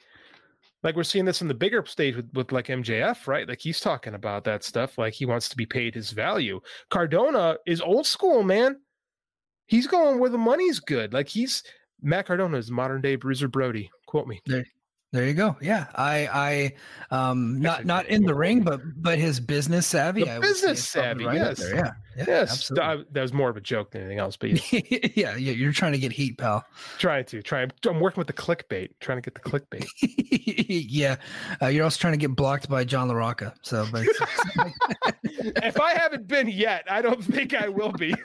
[0.83, 3.47] like we're seeing this in the bigger stage with, with like MJF, right?
[3.47, 4.97] Like he's talking about that stuff.
[4.97, 6.61] Like he wants to be paid his value.
[6.89, 8.79] Cardona is old school, man.
[9.67, 11.13] He's going where the money's good.
[11.13, 11.63] Like he's
[12.01, 13.89] Matt Cardona is modern day Bruiser Brody.
[14.05, 14.41] Quote me.
[14.45, 14.65] There,
[15.11, 15.57] there you go.
[15.61, 16.73] Yeah, I,
[17.11, 20.23] I, um, not not in the ring, but but his business savvy.
[20.23, 21.25] The business savvy.
[21.25, 21.59] Right yes.
[21.61, 21.91] Yeah.
[22.15, 22.25] yeah.
[22.27, 22.67] Yes.
[22.69, 24.37] That, that, was more of a joke than anything else.
[24.37, 24.71] But
[25.17, 26.63] yeah, yeah, you're trying to get heat, pal.
[26.97, 27.67] Trying to try.
[27.85, 28.91] I'm working with the clickbait.
[29.01, 29.85] Trying to get the clickbait.
[30.89, 31.17] yeah,
[31.61, 33.53] uh, you're also trying to get blocked by John LaRocca.
[33.63, 34.05] So, but...
[35.23, 38.15] if I haven't been yet, I don't think I will be.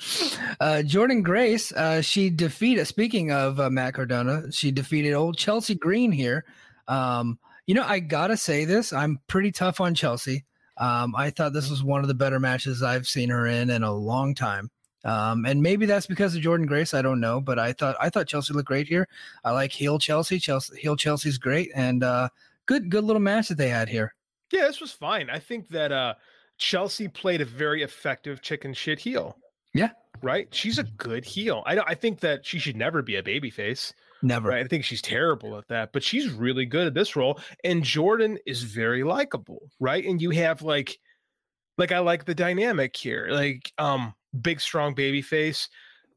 [0.60, 2.84] Uh, Jordynne Grace, uh, she defeated.
[2.84, 6.44] Speaking of uh, Matt Cardona, she defeated old Chelsea Green here.
[6.86, 8.92] Um, you know, I gotta say this.
[8.92, 10.44] I'm pretty tough on Chelsea.
[10.76, 13.82] Um, I thought this was one of the better matches I've seen her in in
[13.82, 14.70] a long time.
[15.04, 16.92] Um, and maybe that's because of Jordynne Grace.
[16.92, 19.08] I don't know, but I thought I thought Chelsea looked great here.
[19.44, 20.38] I like heel Chelsea.
[20.38, 22.28] Chelsea heel Chelsea's great, and uh,
[22.66, 24.14] good good little match that they had here.
[24.52, 25.30] Yeah, this was fine.
[25.30, 26.14] I think that uh,
[26.58, 29.38] Chelsea played a very effective chicken shit heel.
[29.74, 29.90] Yeah.
[30.22, 30.48] Right.
[30.52, 31.62] She's a good heel.
[31.66, 31.88] I don't.
[31.88, 33.94] I think that she should never be a baby face.
[34.22, 34.50] Never.
[34.50, 34.64] Right?
[34.64, 37.40] I think she's terrible at that, but she's really good at this role.
[37.64, 40.04] And Jordynne is very likable, right?
[40.04, 40.98] And you have like,
[41.78, 45.68] like I like the dynamic here, like um, big strong baby face,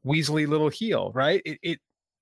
[0.04, 1.40] Weasley little heel, right?
[1.46, 1.78] It it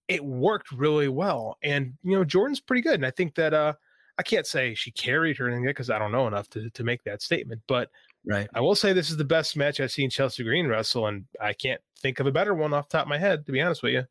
[0.09, 3.73] it worked really well, and you know Jordynne's pretty good, and I think that uh,
[4.19, 7.03] I can't say she carried her anything because I don't know enough to to make
[7.05, 7.91] that statement, but
[8.25, 11.25] right, I will say this is the best match I've seen Chelsea Green wrestle, and
[11.41, 13.83] I can't think of a better one off top of my head, to be honest
[13.83, 14.05] with you.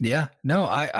[0.00, 0.90] Yeah, no, I,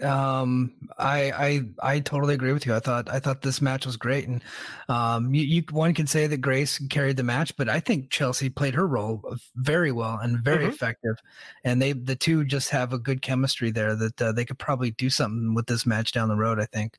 [0.00, 2.74] I, um, I, I, I totally agree with you.
[2.74, 4.42] I thought, I thought this match was great, and
[4.88, 8.48] um, you, you one can say that Grace carried the match, but I think Chelsea
[8.48, 10.72] played her role very well and very mm-hmm.
[10.72, 11.16] effective,
[11.64, 14.92] and they, the two just have a good chemistry there that uh, they could probably
[14.92, 16.58] do something with this match down the road.
[16.58, 16.96] I think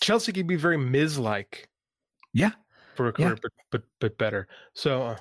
[0.00, 1.68] Chelsea could be very Miz like,
[2.32, 2.52] yeah,
[2.96, 3.36] for a career, yeah.
[3.42, 4.48] but but but better.
[4.74, 5.16] So uh,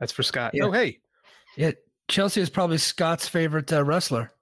[0.00, 0.52] that's for Scott.
[0.54, 0.64] Yeah.
[0.64, 0.98] Oh, hey,
[1.56, 1.72] yeah,
[2.08, 4.32] Chelsea is probably Scott's favorite uh, wrestler.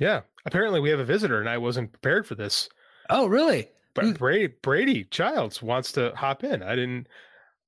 [0.00, 0.22] Yeah.
[0.46, 2.68] Apparently we have a visitor and I wasn't prepared for this.
[3.08, 3.68] Oh, really?
[3.94, 6.62] But Brady Brady Childs wants to hop in.
[6.62, 7.06] I didn't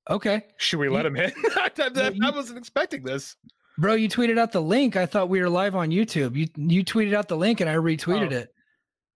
[0.09, 0.43] Okay.
[0.57, 1.31] Should we let him in?
[1.55, 3.35] I, I, I wasn't expecting this.
[3.77, 4.95] Bro, you tweeted out the link.
[4.95, 6.35] I thought we were live on YouTube.
[6.35, 8.37] You you tweeted out the link and I retweeted oh.
[8.37, 8.53] it.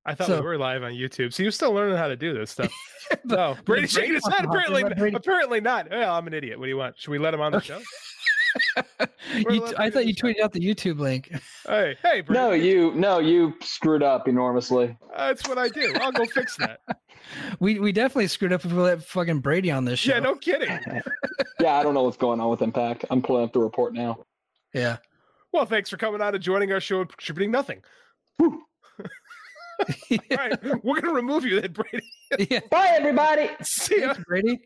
[0.05, 1.33] I thought so, we were live on YouTube.
[1.33, 2.71] So you're still learning how to do this stuff.
[3.23, 4.45] no, Brady shaking his head.
[4.45, 4.81] Apparently,
[5.13, 5.89] apparently not.
[5.91, 6.57] Well, I'm an idiot.
[6.57, 6.97] What do you want?
[6.99, 7.67] Should we let him on the okay.
[7.67, 7.81] show?
[9.49, 11.31] you, I thought you tweeted out the YouTube link.
[11.67, 12.33] Hey, hey, Brady.
[12.33, 14.97] no, you, no, you screwed up enormously.
[15.15, 15.93] That's what I do.
[16.01, 16.79] I'll go fix that.
[17.59, 20.13] we we definitely screwed up if we let fucking Brady on this show.
[20.13, 20.79] Yeah, no kidding.
[21.59, 23.05] yeah, I don't know what's going on with Impact.
[23.09, 24.25] I'm pulling up the report now.
[24.73, 24.97] Yeah.
[25.53, 27.81] Well, thanks for coming on and joining our show and contributing nothing.
[30.11, 32.05] All right, we're gonna remove you then, Brady.
[32.49, 32.61] Yeah.
[32.69, 33.49] Bye, everybody.
[33.61, 34.61] See ya, Brady.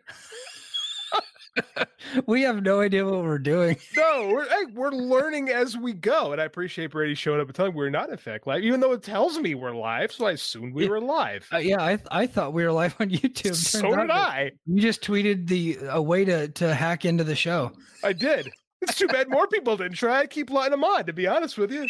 [2.28, 3.78] we have no idea what we're doing.
[3.96, 7.56] No, we're hey, we're learning as we go, and I appreciate Brady showing up and
[7.56, 10.12] telling me we're not in fact live, even though it tells me we're live.
[10.12, 10.90] So I assumed we yeah.
[10.90, 11.48] were live.
[11.52, 13.56] Uh, yeah, I I thought we were live on YouTube.
[13.56, 14.52] So did I.
[14.68, 17.72] You just tweeted the a way to to hack into the show.
[18.04, 18.52] I did.
[18.88, 20.20] It's too bad more people didn't try.
[20.20, 21.88] I keep letting them on, to be honest with you.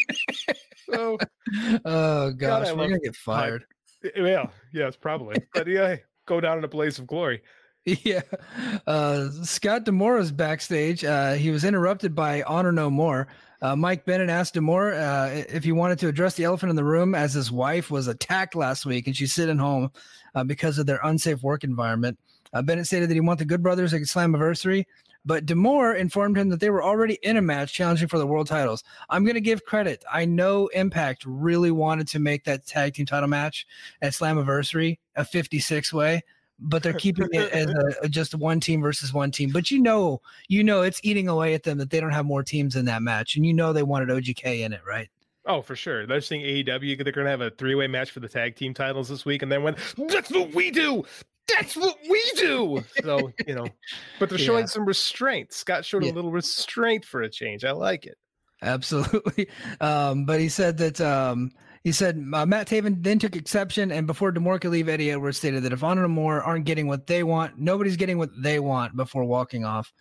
[0.90, 1.18] So,
[1.84, 3.64] oh gosh, God, we're gonna get fired.
[4.14, 5.36] Yeah, yes, probably.
[5.52, 7.42] But yeah, go down in a blaze of glory.
[8.02, 8.22] Yeah.
[8.84, 11.04] Uh, Scott D'Amore's backstage.
[11.04, 13.28] Uh, he was interrupted by Honor No More.
[13.62, 16.82] Uh, Mike Bennett asked D'Amore uh, if he wanted to address the elephant in the
[16.82, 19.92] room as his wife was attacked last week and she's sitting home
[20.34, 22.18] uh, because of their unsafe work environment.
[22.52, 24.84] Uh, Bennett stated that he wanted the Good Brothers at Slammiversary,
[25.26, 28.46] but D'Amore informed him that they were already in a match challenging for the world
[28.46, 28.82] titles.
[29.10, 30.04] I'm going to give credit.
[30.10, 33.66] I know Impact really wanted to make that tag team title match
[34.00, 36.22] at Slammiversary a 56 way
[36.58, 37.66] but they're keeping it as
[38.02, 39.50] a, just one team versus one team.
[39.50, 42.42] But you know, you know, it's eating away at them that they don't have more
[42.42, 45.08] teams in that match, and you know they wanted OGK in it, right?
[45.46, 46.06] Oh, for sure.
[46.06, 47.04] They're seeing AEW.
[47.04, 49.52] They're going to have a three-way match for the tag team titles this week, and
[49.52, 49.76] then when
[50.08, 51.04] that's what we do.
[51.54, 52.84] That's what we do.
[53.02, 53.66] So you know,
[54.18, 54.66] but they're showing yeah.
[54.66, 55.52] some restraint.
[55.52, 56.10] Scott showed yeah.
[56.10, 57.64] a little restraint for a change.
[57.64, 58.18] I like it.
[58.62, 59.48] Absolutely.
[59.80, 61.50] Um, but he said that um,
[61.84, 65.36] he said uh, Matt Taven then took exception, and before D'Amore could leave, Eddie Edwards
[65.36, 68.58] stated that if Honor No More aren't getting what they want, nobody's getting what they
[68.58, 69.92] want before walking off.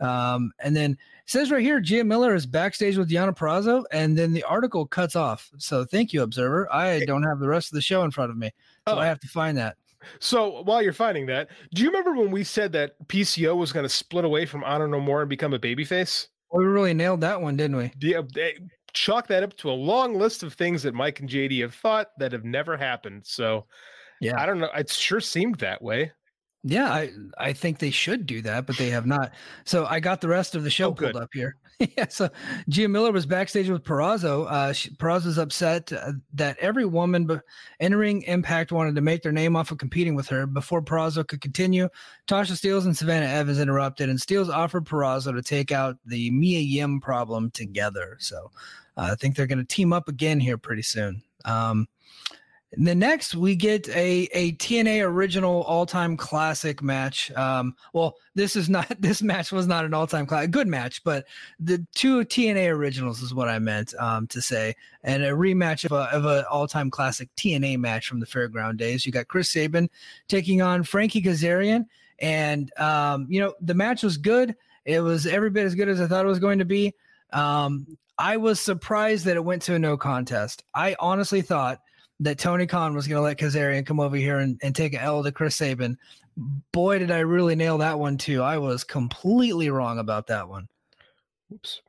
[0.00, 4.32] Um, and then says right here, Gia Miller is backstage with Deonna Purrazzo, and then
[4.32, 5.50] the article cuts off.
[5.58, 6.70] So thank you, Observer.
[6.72, 8.52] I don't have the rest of the show in front of me,
[8.88, 8.98] so oh.
[8.98, 9.76] I have to find that.
[10.18, 13.84] So while you're finding that, do you remember when we said that PCO was going
[13.84, 16.28] to split away from Honor No More and become a babyface?
[16.50, 17.92] Well, we really nailed that one, didn't we?
[18.00, 18.48] Yeah, uh,
[18.92, 22.08] chalk that up to a long list of things that Mike and JD have thought
[22.18, 23.22] that have never happened.
[23.24, 23.66] So,
[24.20, 24.70] yeah, I don't know.
[24.76, 26.12] It sure seemed that way.
[26.62, 29.32] Yeah, I I think they should do that, but they have not.
[29.64, 31.56] So I got the rest of the show oh, pulled up here.
[31.96, 32.28] yeah, so
[32.68, 34.46] Gia Miller was backstage with Purrazzo.
[34.50, 37.40] Uh, she, Purrazzo's upset uh, that every woman be-
[37.80, 40.46] entering Impact wanted to make their name off of competing with her.
[40.46, 41.88] Before Purrazzo could continue,
[42.26, 46.60] Tasha Steelz and Savannah Evans interrupted, and Steelz offered Purrazzo to take out the Mia
[46.60, 48.16] Yim problem together.
[48.20, 48.50] So
[48.98, 51.22] uh, I think they're going to team up again here pretty soon.
[51.46, 51.88] Um,
[52.72, 57.30] then next we get a a TNA original all time classic match.
[57.32, 61.02] Um, well, this is not this match was not an all time classic, good match,
[61.02, 61.26] but
[61.58, 65.92] the two TNA originals is what I meant um, to say, and a rematch of
[65.92, 69.04] a of an all time classic TNA match from the Fairground days.
[69.04, 69.90] You got Chris Sabin
[70.28, 71.86] taking on Frankie Kazarian,
[72.20, 74.54] and um, you know the match was good.
[74.84, 76.94] It was every bit as good as I thought it was going to be.
[77.32, 80.62] Um, I was surprised that it went to a no contest.
[80.74, 81.80] I honestly thought
[82.20, 85.00] that Tony Khan was going to let Kazarian come over here and, and take an
[85.00, 85.98] L to Chris Sabin.
[86.72, 88.42] Boy, did I really nail that one too.
[88.42, 90.68] I was completely wrong about that one.
[91.52, 91.82] Oops.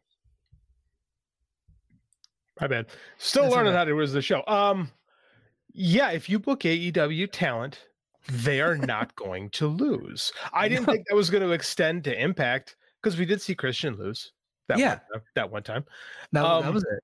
[2.60, 2.88] My bad.
[3.18, 4.44] Still That's learning how to was the show.
[4.48, 4.90] Um,
[5.74, 7.80] yeah, if you book AEW talent,
[8.30, 10.32] they are not going to lose.
[10.54, 13.96] I didn't think that was going to extend to Impact because we did see Christian
[13.98, 14.32] lose.
[14.68, 14.90] That Yeah.
[14.90, 15.86] one time, that one time.
[16.32, 17.04] That, that Um, was it.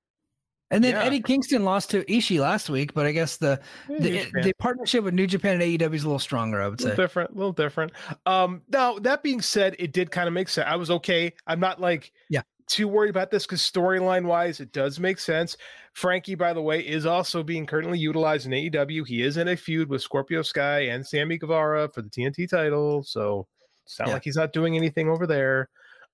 [0.70, 1.02] And then yeah.
[1.04, 5.14] Eddie Kingston lost to Ishii last week, but I guess the the, the partnership with
[5.14, 6.60] New Japan and AEW is a little stronger.
[6.60, 7.02] I would A little say.
[7.02, 7.92] different, a little different.
[8.26, 10.66] Um, now that being said, it did kind of make sense.
[10.70, 11.32] I was okay.
[11.46, 12.42] I'm not like Yeah.
[12.66, 15.56] too worried about this because storyline wise, it does make sense.
[15.94, 19.06] Frankie, by the way, is also being currently utilized in AEW.
[19.06, 23.02] He is in a feud with Scorpio Sky and Sammy Guevara for the TNT title,
[23.02, 23.46] so
[23.86, 24.14] it's not Yeah.
[24.14, 25.70] like he's not doing anything over there.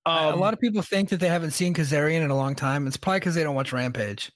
[0.06, 2.86] a Um, lot of people think that they haven't seen Kazarian in a long time.
[2.86, 4.30] It's probably because they don't watch Rampage.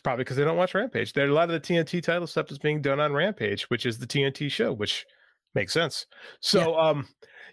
[0.00, 1.12] It's probably because they don't watch Rampage.
[1.12, 3.98] There, a lot of the TNT title stuff is being done on Rampage, which is
[3.98, 5.04] the TNT show, which
[5.54, 6.06] makes sense.
[6.40, 7.06] So, um,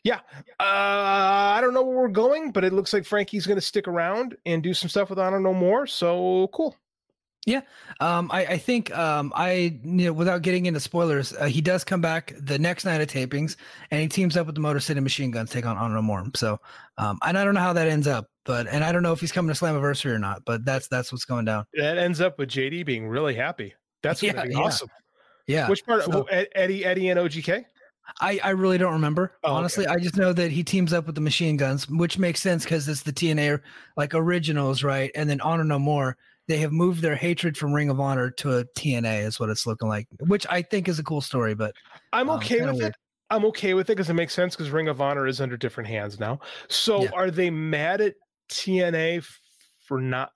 [0.06, 0.22] yeah,
[0.58, 3.86] uh, I don't know where we're going, but it looks like Frankie's going to stick
[3.86, 5.88] around and do some stuff with Honor No More.
[5.88, 6.74] So cool.
[7.46, 7.62] Yeah,
[8.00, 11.84] um, I, I think um, I you know without getting into spoilers, uh, he does
[11.84, 13.58] come back the next night of tapings,
[13.92, 16.26] and he teams up with the Motor City Machine Guns, take on Honor No More.
[16.34, 16.62] So,
[16.98, 19.20] um, and I don't know how that ends up, but and I don't know if
[19.20, 21.66] he's coming to Slammiversary or not, but that's that's what's going down.
[21.74, 23.76] That ends up with JD being really happy.
[24.02, 24.58] That's Yeah, be yeah.
[24.60, 24.90] awesome.
[25.46, 25.70] Yeah.
[25.70, 26.04] Which part?
[26.04, 26.24] So-
[26.56, 27.66] Eddie, Eddie, and OGK.
[28.22, 29.34] I, I really don't remember.
[29.44, 29.58] Oh, okay.
[29.58, 32.64] Honestly, I just know that he teams up with the machine guns, which makes sense
[32.64, 33.60] because it's the TNA
[33.98, 35.12] like originals, right?
[35.14, 36.16] And then Honor No More,
[36.48, 39.68] they have moved their hatred from Ring of Honor to a TNA, is what it's
[39.68, 41.54] looking like, which I think is a cool story.
[41.54, 41.76] But
[42.14, 42.90] I'm Um, okay with weird.
[42.92, 42.96] it.
[43.30, 45.90] I'm okay with it because it makes sense because Ring of Honor is under different
[45.90, 46.40] hands now.
[46.70, 47.10] So Yeah.
[47.14, 48.16] are they mad at
[48.50, 49.26] TNA
[49.80, 50.32] for not?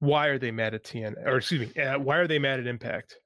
[0.00, 1.26] Why are they mad at TNA?
[1.26, 3.16] Or excuse me, uh, why are they mad at Impact?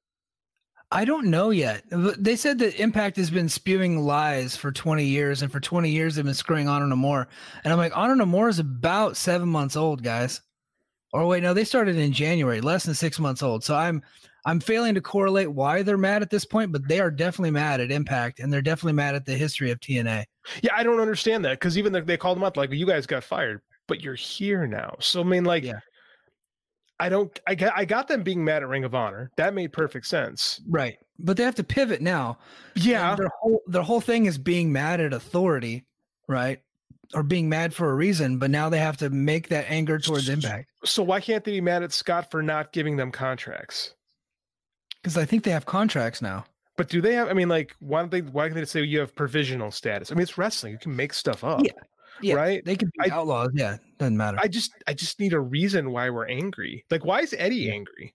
[0.90, 1.82] I don't know yet.
[1.90, 6.14] They said that Impact has been spewing lies for 20 years, and for 20 years
[6.14, 7.28] they've been screwing Honor No More.
[7.62, 10.40] And I'm like, Honor No More is about seven months old, guys.
[11.12, 13.64] Or wait, no, they started in January, less than six months old.
[13.64, 14.02] So I'm
[14.46, 17.80] I'm failing to correlate why they're mad at this point, but they are definitely mad
[17.80, 20.24] at Impact, and they're definitely mad at the history of TNA.
[20.62, 23.06] Yeah, I don't understand that because even the, they called them up like, "You guys
[23.06, 25.80] got fired, but you're here now." So I mean, like, Yeah.
[27.00, 27.38] I don't.
[27.46, 27.72] I got.
[27.76, 29.30] I got them being mad at Ring of Honor.
[29.36, 30.60] That made perfect sense.
[30.68, 30.98] Right.
[31.18, 32.38] But they have to pivot now.
[32.74, 33.10] Yeah.
[33.10, 35.84] And their whole their whole thing is being mad at authority,
[36.28, 36.60] right?
[37.14, 40.28] Or being mad for a reason, but now they have to make that anger towards
[40.28, 40.68] Impact.
[40.84, 43.94] So why can't they be mad at Scott for not giving them contracts?
[45.00, 46.44] Because I think they have contracts now.
[46.76, 47.28] But do they have?
[47.28, 48.20] I mean, like, why don't they?
[48.20, 50.12] Why can't they say you have provisional status?
[50.12, 50.72] I mean, it's wrestling.
[50.72, 51.60] You can make stuff up.
[51.64, 51.72] Yeah.
[52.20, 52.34] Yeah.
[52.34, 52.64] Right.
[52.64, 53.50] They could be I- outlaws.
[53.54, 53.76] Yeah.
[53.98, 54.38] Doesn't matter.
[54.40, 56.84] I just, I just need a reason why we're angry.
[56.90, 58.14] Like, why is Eddie angry?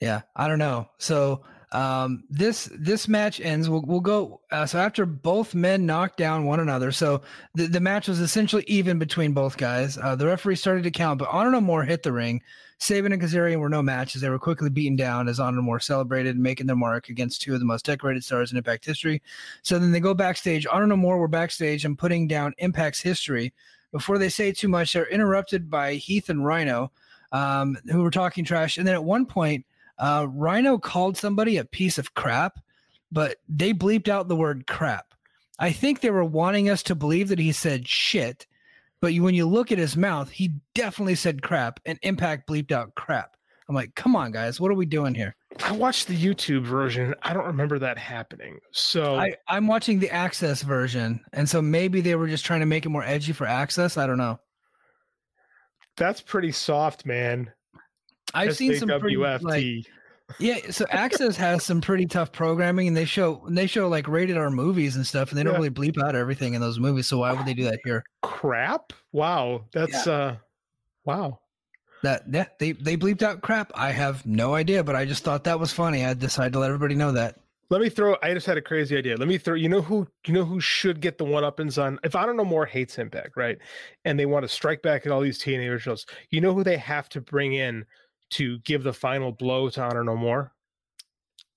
[0.00, 0.22] yeah.
[0.36, 0.88] I don't know.
[0.98, 3.70] So um this this match ends.
[3.70, 6.92] We'll we'll go uh, so after both men knocked down one another.
[6.92, 7.22] So
[7.54, 9.96] the, the match was essentially even between both guys.
[9.96, 12.42] Uh, the referee started to count, but Honor No More hit the ring.
[12.82, 16.36] Sabin and Kazarian were no match as they were quickly beaten down as Honor celebrated,
[16.36, 19.22] making their mark against two of the most decorated stars in Impact history.
[19.62, 20.66] So then they go backstage.
[20.66, 23.54] Honor No More were backstage and putting down Impact's history.
[23.92, 26.90] Before they say too much, they're interrupted by Heath and Rhino,
[27.30, 28.78] um, who were talking trash.
[28.78, 29.64] And then at one point,
[29.98, 32.58] uh, Rhino called somebody a piece of crap,
[33.12, 35.14] but they bleeped out the word crap.
[35.56, 38.48] I think they were wanting us to believe that he said shit,
[39.02, 42.70] but you, when you look at his mouth, he definitely said crap, and Impact bleeped
[42.70, 43.36] out crap.
[43.68, 45.34] I'm like, come on, guys, what are we doing here?
[45.64, 47.14] I watched the YouTube version.
[47.22, 48.58] I don't remember that happening.
[48.70, 52.66] So I, I'm watching the Access version, and so maybe they were just trying to
[52.66, 53.96] make it more edgy for Access.
[53.96, 54.38] I don't know.
[55.96, 57.50] that's pretty soft, man.
[58.34, 59.84] I've seen some pretty like
[60.38, 60.70] yeah.
[60.70, 64.50] So Access has some pretty tough programming, and they show they show like rated R
[64.50, 65.58] movies and stuff, and they don't Yeah.
[65.58, 67.06] really bleep out everything in those movies.
[67.06, 68.04] So why would they do that here?
[68.22, 68.92] crap.
[69.12, 70.36] Wow, that's uh,
[71.04, 71.38] wow.
[72.02, 73.70] That yeah, they they bleeped out crap.
[73.74, 76.04] I have no idea, but I just thought that was funny.
[76.04, 77.38] I decided to let everybody know that.
[77.70, 78.16] Let me throw.
[78.22, 79.16] I just had a crazy idea.
[79.16, 79.54] Let me throw.
[79.54, 80.06] You know who?
[80.26, 81.98] You know who should get the one uppins on?
[82.02, 83.56] If I don't know more hates Impact, right?
[84.04, 86.04] And they want to strike back at all these TNA originals.
[86.30, 87.86] You know who they have to bring in
[88.32, 90.52] to give the final blow to Honor No More?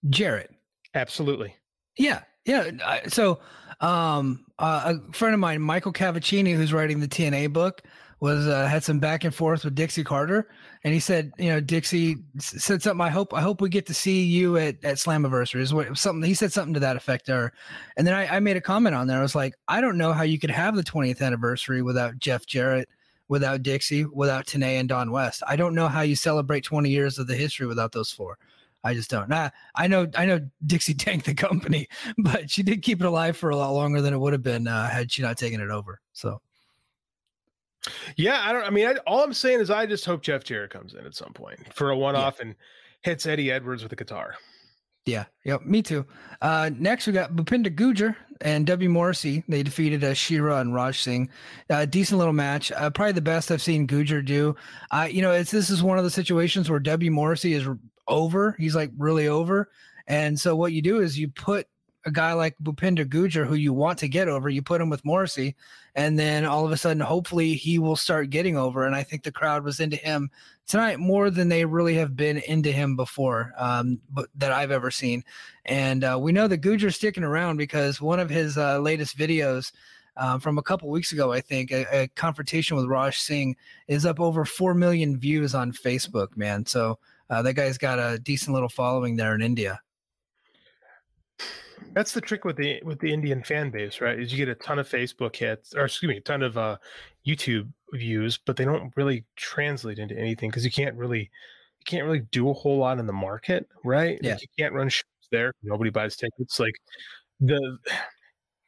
[0.10, 0.52] Jarrett.
[0.94, 1.56] Absolutely.
[1.98, 2.72] Yeah, yeah.
[3.08, 3.40] So,
[3.82, 7.82] um, uh, a friend of mine, Michael Cavaccini, who's writing the TNA book,
[8.22, 10.48] was uh, had some back and forth with Dixie Carter,
[10.84, 13.06] and he said, you know, Dixie said something.
[13.06, 15.60] I hope, I hope we get to see you at at Slammiversary.
[15.60, 17.52] Is what something he said something to that effect there,
[17.98, 19.20] and then I, I made a comment on there.
[19.20, 22.46] I was like, I don't know how you could have the 20th anniversary without Jeff
[22.46, 22.88] Jarrett,
[23.28, 25.44] without Dixie, without Tenay and Don West.
[25.48, 28.38] I don't know how you celebrate 20 years of the history without those four.
[28.84, 29.28] I just don't.
[29.30, 31.88] Nah, I know I know Dixie tanked the company,
[32.20, 34.68] but she did keep it alive for a lot longer than it would have been
[34.68, 36.00] uh, had she not taken it over.
[36.14, 36.40] So.
[38.16, 38.64] Yeah, I don't.
[38.64, 41.14] I mean, I, all I'm saying is I just hope Jeff Jarrett comes in at
[41.14, 42.48] some point for a one-off yeah.
[42.48, 42.56] and
[43.02, 44.36] hits Eddie Edwards with a guitar.
[45.06, 46.06] Yeah, yep, me too.
[46.42, 48.90] Uh, next, we got Bhupinder Gujjar and W.
[48.90, 49.44] Morrissey.
[49.48, 51.30] They defeated uh, Shera and Raj Singh.
[51.70, 52.72] Uh, decent little match.
[52.72, 54.56] Uh, probably the best I've seen Gujjar do.
[54.90, 57.12] Uh, you know, it's this is one of the situations where W.
[57.12, 57.68] Morrissey is
[58.08, 58.56] over.
[58.58, 59.70] He's like really over.
[60.08, 61.68] And so what you do is you put
[62.06, 65.06] a guy like Bhupinder Gujjar, who you want to get over, you put him with
[65.06, 65.56] Morrissey,
[65.96, 68.86] and then all of a sudden, hopefully, he will start getting over.
[68.86, 70.30] And I think the crowd was into him
[70.68, 74.92] tonight more than they really have been into him before, um, but that I've ever
[74.92, 75.24] seen.
[75.66, 79.72] And uh, we know that Gujjar's sticking around because one of his uh, latest videos.
[80.18, 83.54] Um, from a couple weeks ago, I think a, a, confrontation with Raj Singh
[83.90, 86.38] is up over four million views on Facebook.
[86.38, 89.82] Man, so uh, that guy's got a decent little following there in India.
[91.94, 94.20] That's the trick with the with the Indian fan base, right?
[94.20, 96.78] Is you get a ton of Facebook hits, or excuse me, a ton of uh,
[97.26, 102.06] YouTube views, but they don't really translate into anything because you can't really you can't
[102.06, 104.20] really do a whole lot in the market, right?
[104.22, 104.34] Yeah.
[104.34, 105.54] Like you can't run shows there.
[105.64, 106.60] Nobody buys tickets.
[106.60, 106.76] Like
[107.40, 107.78] the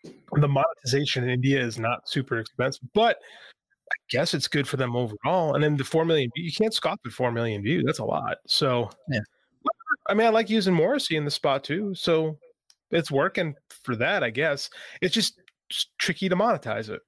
[0.34, 3.18] the monetization in India is not super expensive, but
[3.90, 5.56] I guess it's good for them overall.
[5.56, 7.84] And then the four million, you can't scoff at four million views.
[7.86, 8.38] That's a lot.
[8.46, 9.20] So yeah,
[10.08, 11.94] I mean, I like using Morrissey in the spot too.
[11.96, 12.38] So
[12.92, 14.70] it's working for that, I guess.
[15.02, 17.02] It's just, just tricky to monetize it.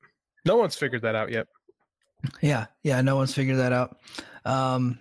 [0.45, 1.47] No one's figured that out yet.
[2.41, 3.97] Yeah, yeah, no one's figured that out.
[4.45, 4.99] Um,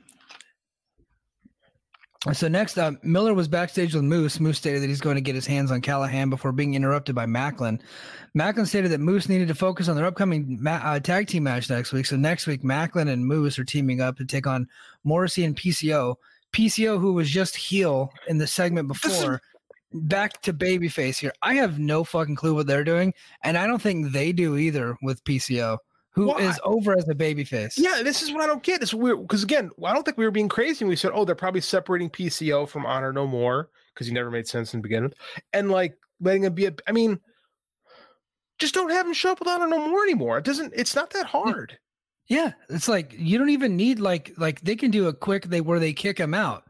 [2.33, 4.41] so next up, Miller was backstage with Moose.
[4.41, 7.27] Moose stated that he's going to get his hands on Callihan before being interrupted by
[7.27, 7.81] Maclin.
[8.37, 11.71] Maclin stated that Moose needed to focus on their upcoming ma- uh, tag team match
[11.71, 12.07] next week.
[12.07, 14.67] So next week, Maclin and Moose are teaming up to take on
[15.05, 16.17] Morrissey and PCO.
[16.53, 19.41] PCO, who was just heel in the segment before,
[19.93, 21.33] back to babyface here.
[21.43, 24.97] I have no fucking clue what they're doing, and I don't think they do either
[25.03, 25.79] with PCO,
[26.11, 26.39] who Why?
[26.41, 27.75] is over as a babyface.
[27.77, 28.83] Yeah, this is what I don't get.
[28.83, 30.85] It's weird because again, I don't think we were being crazy.
[30.85, 34.31] When We said, oh, they're probably separating PCO from Honor No More because he never
[34.31, 35.13] made sense in the beginning,
[35.53, 36.75] and like letting him be a.
[36.87, 37.21] I mean,
[38.59, 40.39] just don't have him show up with Honor No More anymore.
[40.39, 40.73] It doesn't.
[40.77, 41.79] It's not that hard.
[42.29, 45.63] Yeah, it's like you don't even need like like they can do a quick they
[45.63, 46.65] where they kick him out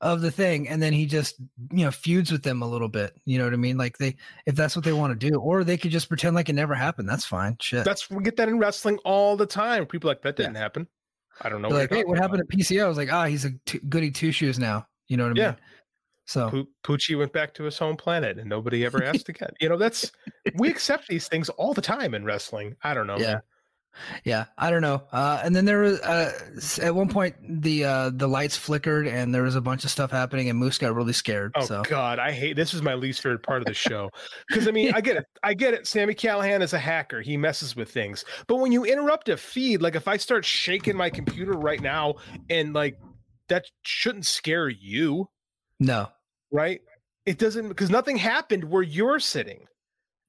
[0.00, 1.40] of the thing and then he just
[1.72, 4.14] you know feuds with them a little bit you know what i mean like they
[4.46, 6.74] if that's what they want to do or they could just pretend like it never
[6.74, 10.22] happened that's fine shit that's we get that in wrestling all the time people like
[10.22, 10.60] that didn't yeah.
[10.60, 10.86] happen
[11.42, 13.50] i don't know like hey what happened to pco i was like ah he's a
[13.66, 15.50] t- goody two shoes now you know what i yeah.
[15.50, 15.58] mean
[16.28, 19.48] so P- Poochie went back to his home planet and nobody ever asked again.
[19.60, 20.12] You know, that's
[20.56, 22.76] we accept these things all the time in wrestling.
[22.82, 23.16] I don't know.
[23.18, 23.32] Yeah.
[23.32, 23.42] Man.
[24.24, 25.02] Yeah, I don't know.
[25.12, 26.32] Uh, and then there was uh,
[26.82, 30.10] at one point the uh, the lights flickered and there was a bunch of stuff
[30.10, 31.52] happening and Moose got really scared.
[31.56, 31.82] Oh so.
[31.82, 32.74] God, I hate this.
[32.74, 34.10] Is my least favorite part of the show
[34.48, 35.86] because I mean I get it, I get it.
[35.86, 38.24] Sami Callihan is a hacker; he messes with things.
[38.46, 42.14] But when you interrupt a feed, like if I start shaking my computer right now
[42.50, 42.98] and like
[43.48, 45.28] that shouldn't scare you.
[45.80, 46.08] No,
[46.52, 46.80] right?
[47.26, 49.66] It doesn't because nothing happened where you're sitting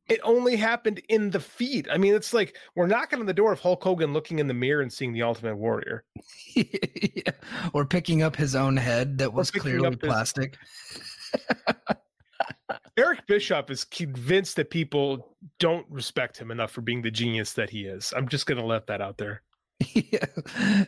[0.09, 1.87] it only happened in the feed.
[1.89, 4.53] I mean, it's like we're knocking on the door of Hulk Hogan looking in the
[4.53, 6.03] mirror and seeing the Ultimate Warrior,
[6.55, 7.31] yeah.
[7.73, 10.57] or picking up his own head that was clearly plastic.
[10.91, 11.55] His...
[12.97, 17.69] Eric Bischoff is convinced that people don't respect him enough for being the genius that
[17.69, 18.13] he is.
[18.15, 19.41] I'm just going to let that out there.
[19.93, 20.25] yeah.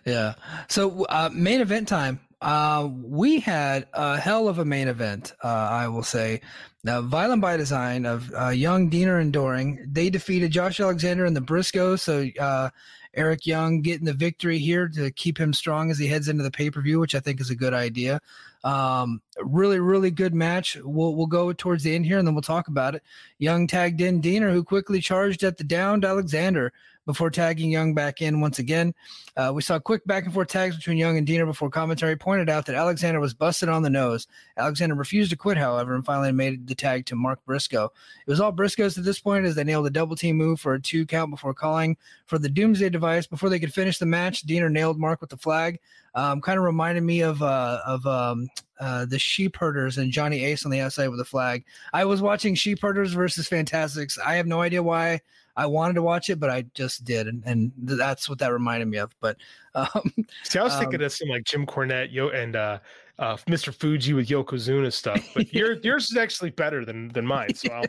[0.06, 0.34] yeah.
[0.68, 2.20] So, uh, main event time.
[2.42, 6.42] Uh, we had a hell of a main event, uh, I will say.
[6.84, 11.36] Now, Violent by Design of uh, Young, Deaner, and Doering, they defeated Josh Alexander and
[11.36, 11.96] the Briscoe.
[11.96, 12.72] So, uh,
[13.14, 16.52] Eric Young getting the victory here to keep him strong as he heads into the
[16.52, 18.22] pay per view, which I think is a good idea.
[18.64, 20.78] Um, really, really good match.
[20.82, 23.04] We'll we'll go towards the end here and then we'll talk about it.
[23.38, 26.72] Young tagged in Deaner, who quickly charged at the downed Alexander
[27.06, 28.94] before tagging Young back in once again.
[29.36, 32.50] Uh, we saw quick back and forth tags between Young and Deaner before commentary pointed
[32.50, 34.28] out that Alexander was busted on the nose.
[34.58, 37.86] Alexander refused to quit, however, and finally made the tag to Mark Briscoe.
[38.26, 40.74] It was all Briscoes at this point as they nailed a double team move for
[40.74, 41.98] a two count before calling
[42.28, 43.28] for the Doomsday device.
[43.28, 45.80] Before they could finish the match, Deaner nailed Mark with the flag.
[46.14, 48.50] Um, kind of reminded me of uh, of um,
[48.82, 51.64] uh, the Sheepherders and Johnny Ace on the outside with the flag.
[51.94, 54.20] I was watching Sheepherders versus Fantastics.
[54.20, 55.22] I have no idea why
[55.56, 58.88] I wanted to watch it, but I just did, and, and that's what that reminded
[58.88, 59.16] me of.
[59.20, 59.38] But
[59.76, 62.80] um, see, I was thinking um, of some like Jim Cornette, Yo, and uh,
[63.20, 63.74] uh, Mr.
[63.74, 65.26] Fuji with Yokozuna stuff.
[65.34, 67.86] But your, yours is actually better than than mine, so I'll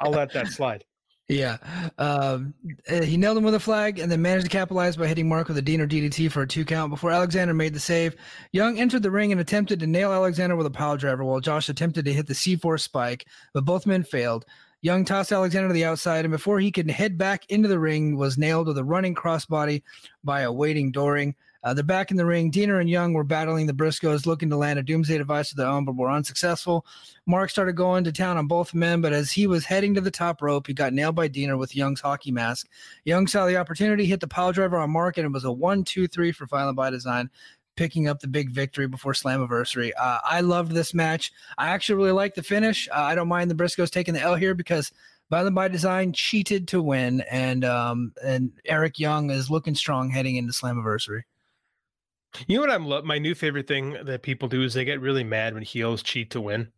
[0.00, 0.84] I'll let that slide.
[1.30, 1.58] Yeah.
[1.96, 2.54] Um,
[2.90, 5.46] uh, he nailed him with a flag and then managed to capitalize by hitting Mark
[5.46, 8.16] with a Deaner DDT for a two count before Alexander made the save.
[8.50, 11.68] Young entered the ring and attempted to nail Alexander with a pile driver while Josh
[11.68, 14.44] attempted to hit the C4 spike, but both men failed.
[14.82, 18.16] Young tossed Alexander to the outside, and before he could head back into the ring,
[18.16, 19.82] was nailed with a running crossbody
[20.24, 21.34] by a waiting Doering.
[21.62, 22.50] Uh, they're back in the ring.
[22.50, 25.66] Deaner and Young were battling the Briscoes, looking to land a doomsday device of their
[25.66, 26.86] own, but were unsuccessful.
[27.26, 30.10] Mark started going to town on both men, but as he was heading to the
[30.10, 32.66] top rope, he got nailed by Deaner with Young's hockey mask.
[33.04, 35.84] Young saw the opportunity, hit the pile driver on Mark, and it was a one,
[35.84, 37.28] two, three for Violent by Design
[37.80, 39.90] picking up the big victory before Slammiversary.
[39.98, 41.32] Uh, I loved this match.
[41.56, 42.86] I actually really like the finish.
[42.90, 44.92] Uh, I don't mind the Briscoes taking the L here because
[45.30, 50.36] Violent by Design cheated to win, and um, and Eric Young is looking strong heading
[50.36, 51.22] into Slammiversary.
[52.46, 55.00] You know what I'm lo- my new favorite thing that people do is they get
[55.00, 56.68] really mad when heels cheat to win.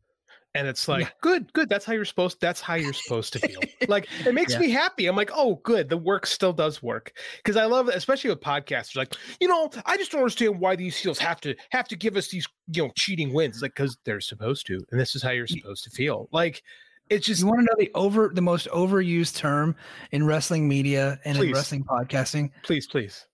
[0.55, 1.11] And it's like, yeah.
[1.23, 1.69] good, good.
[1.69, 3.61] That's how you're supposed that's how you're supposed to feel.
[3.89, 4.59] like it makes yeah.
[4.59, 5.07] me happy.
[5.07, 5.89] I'm like, oh, good.
[5.89, 7.13] The work still does work.
[7.39, 10.97] Because I love especially with podcasters, like, you know, I just don't understand why these
[10.97, 13.57] heels have to have to give us these, you know, cheating wins.
[13.57, 14.85] It's like, because they're supposed to.
[14.91, 16.29] And this is how you're supposed to feel.
[16.33, 16.63] Like
[17.09, 19.75] it's just you want to know the over the most overused term
[20.13, 21.49] in wrestling media and please.
[21.49, 22.51] in wrestling podcasting.
[22.63, 23.27] Please, please.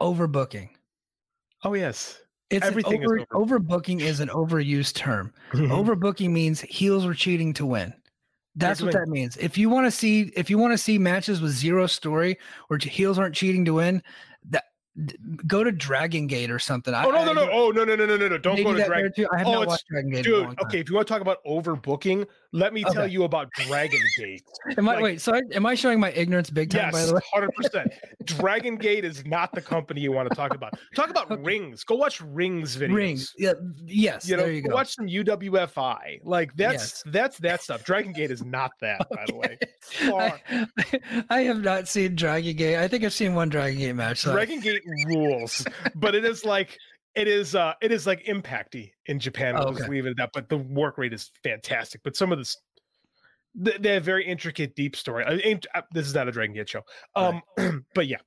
[0.00, 0.70] Overbooking.
[1.64, 2.21] Oh yes.
[2.52, 3.58] It's Everything over, is over.
[3.58, 5.32] overbooking is an overused term.
[5.52, 5.72] Mm-hmm.
[5.72, 7.94] overbooking means heels are cheating to win.
[8.54, 9.38] That's what that means.
[9.38, 12.38] If you want to see if you want to see matches with zero story
[12.68, 14.02] where heels aren't cheating to win,
[14.50, 14.64] that
[15.46, 16.92] go to Dragon Gate or something.
[16.94, 17.48] Oh no no no!
[17.50, 18.38] Oh no no no no no no!
[18.38, 19.12] Don't go to Dragon.
[19.14, 19.26] Gate.
[19.32, 20.24] I have oh, not watched Dragon Gate.
[20.24, 20.80] Dude, okay.
[20.80, 22.92] If you want to talk about overbooking, let me okay.
[22.92, 24.42] tell you about Dragon Gate.
[24.76, 25.20] am I like, wait?
[25.20, 26.90] So I, am I showing my ignorance big time?
[26.92, 27.92] Yes, by the way, hundred percent.
[28.24, 30.74] Dragon Gate is not the company you want to talk about.
[30.94, 31.42] Talk about okay.
[31.42, 31.84] Rings.
[31.84, 32.94] Go watch Rings videos.
[32.94, 33.34] Rings.
[33.38, 33.54] Yeah.
[33.86, 34.28] Yes.
[34.28, 34.74] You know, there you go.
[34.74, 36.20] watch some UWFI.
[36.22, 37.02] Like that's yes.
[37.06, 37.82] that's that stuff.
[37.84, 39.14] Dragon Gate is not that, okay.
[39.16, 39.58] by the way.
[40.02, 42.76] I, I, have not seen Dragon Gate.
[42.76, 44.20] I think I've seen one Dragon Gate match.
[44.20, 44.32] So.
[44.32, 45.64] Dragon Gate rules,
[45.94, 46.78] but it is like
[47.14, 49.54] it is uh it is like impacty in Japan.
[49.54, 49.78] We'll oh, okay.
[49.78, 50.30] just leave it at that.
[50.32, 52.00] But the work rate is fantastic.
[52.02, 52.56] But some of this
[53.54, 55.24] they have very intricate, deep story.
[55.24, 56.82] I ain't uh, this is not a Dragon Gate show.
[57.14, 57.74] Um, right.
[57.94, 58.18] but yeah,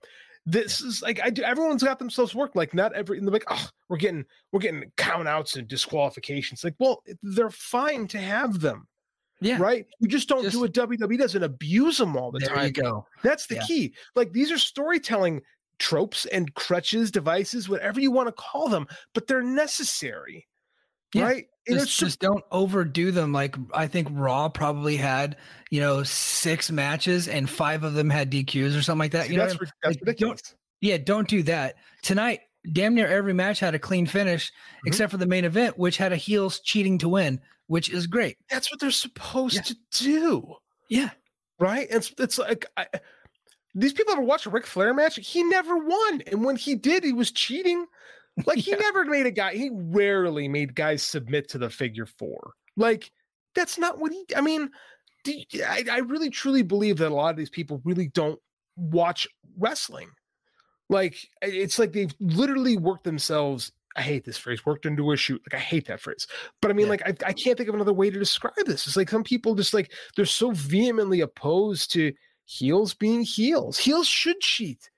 [0.45, 1.41] this is like I do.
[1.41, 2.55] Everyone's got themselves work.
[2.55, 3.19] Like not every.
[3.19, 6.63] They're like, oh, we're getting we're getting count outs and disqualifications.
[6.63, 8.87] Like, well, they're fine to have them.
[9.41, 9.57] Yeah.
[9.59, 9.85] Right.
[9.99, 12.57] You just don't just, do what WWE does and abuse them all the there time.
[12.57, 13.05] There you go.
[13.21, 13.63] That's the yeah.
[13.63, 13.95] key.
[14.15, 15.41] Like these are storytelling
[15.79, 20.47] tropes and crutches, devices, whatever you want to call them, but they're necessary.
[21.13, 21.23] Yeah.
[21.23, 21.47] Right.
[21.67, 23.31] Just, just don't overdo them.
[23.31, 25.37] Like I think Raw probably had,
[25.71, 29.29] you know, six matches and five of them had DQs or something like that.
[29.29, 30.41] You that's, know, that's like, ridiculous.
[30.41, 31.75] Don't, yeah, don't do that.
[32.03, 34.87] Tonight, damn near every match had a clean finish, mm-hmm.
[34.87, 38.37] except for the main event, which had a heels cheating to win, which is great.
[38.49, 39.61] That's what they're supposed yeah.
[39.61, 40.55] to do.
[40.89, 41.09] Yeah.
[41.59, 41.87] Right.
[41.89, 42.87] It's it's like I,
[43.75, 45.17] these people ever watch a Ric Flair match?
[45.17, 47.85] He never won, and when he did, he was cheating.
[48.45, 48.77] Like he yeah.
[48.77, 49.53] never made a guy.
[49.53, 52.53] He rarely made guys submit to the figure four.
[52.77, 53.11] Like
[53.53, 54.25] that's not what he.
[54.35, 54.69] I mean,
[55.25, 58.39] you, I, I really truly believe that a lot of these people really don't
[58.77, 60.09] watch wrestling.
[60.89, 63.71] Like it's like they've literally worked themselves.
[63.97, 65.41] I hate this phrase, worked into a shoot.
[65.51, 66.27] Like I hate that phrase.
[66.61, 66.91] But I mean, yeah.
[66.91, 68.87] like I, I can't think of another way to describe this.
[68.87, 72.13] It's like some people just like they're so vehemently opposed to
[72.45, 73.77] heels being heels.
[73.77, 74.89] Heels should cheat.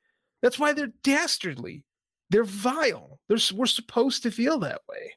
[0.41, 1.83] That's why they're dastardly.
[2.29, 3.19] They're vile.
[3.27, 5.13] They're, we're supposed to feel that way.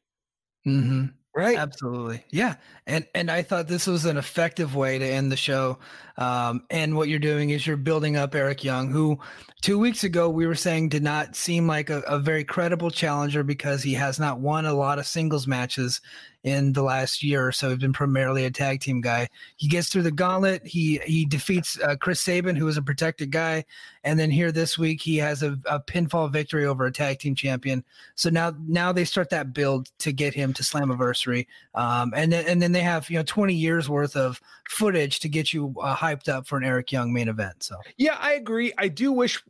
[0.67, 1.07] Mm-hmm.
[1.33, 1.57] Right.
[1.57, 2.25] Absolutely.
[2.33, 2.57] Yeah.
[2.89, 5.79] And and I thought this was an effective way to end the show.
[6.17, 9.17] Um, and what you're doing is you're building up Eric Young, who
[9.63, 13.45] two weeks ago we were saying did not seem like a, a very credible challenger
[13.45, 16.01] because he has not won a lot of singles matches
[16.43, 17.69] in the last year or so.
[17.69, 19.29] He's been primarily a tag team guy.
[19.57, 20.67] He gets through the gauntlet.
[20.67, 23.65] He he defeats uh, Chris Sabin, who is a protected guy,
[24.05, 27.35] and then here this week he has a, a, pinfall victory over a tag team
[27.35, 27.85] champion.
[28.15, 32.47] So now now they start that build to get him to Slammiversary, um, and then
[32.47, 35.95] and then they have you know 20 years worth of footage to get you uh,
[35.95, 37.63] hyped up for an Eric Young main event.
[37.63, 38.73] So yeah, I agree.
[38.79, 39.43] I do wish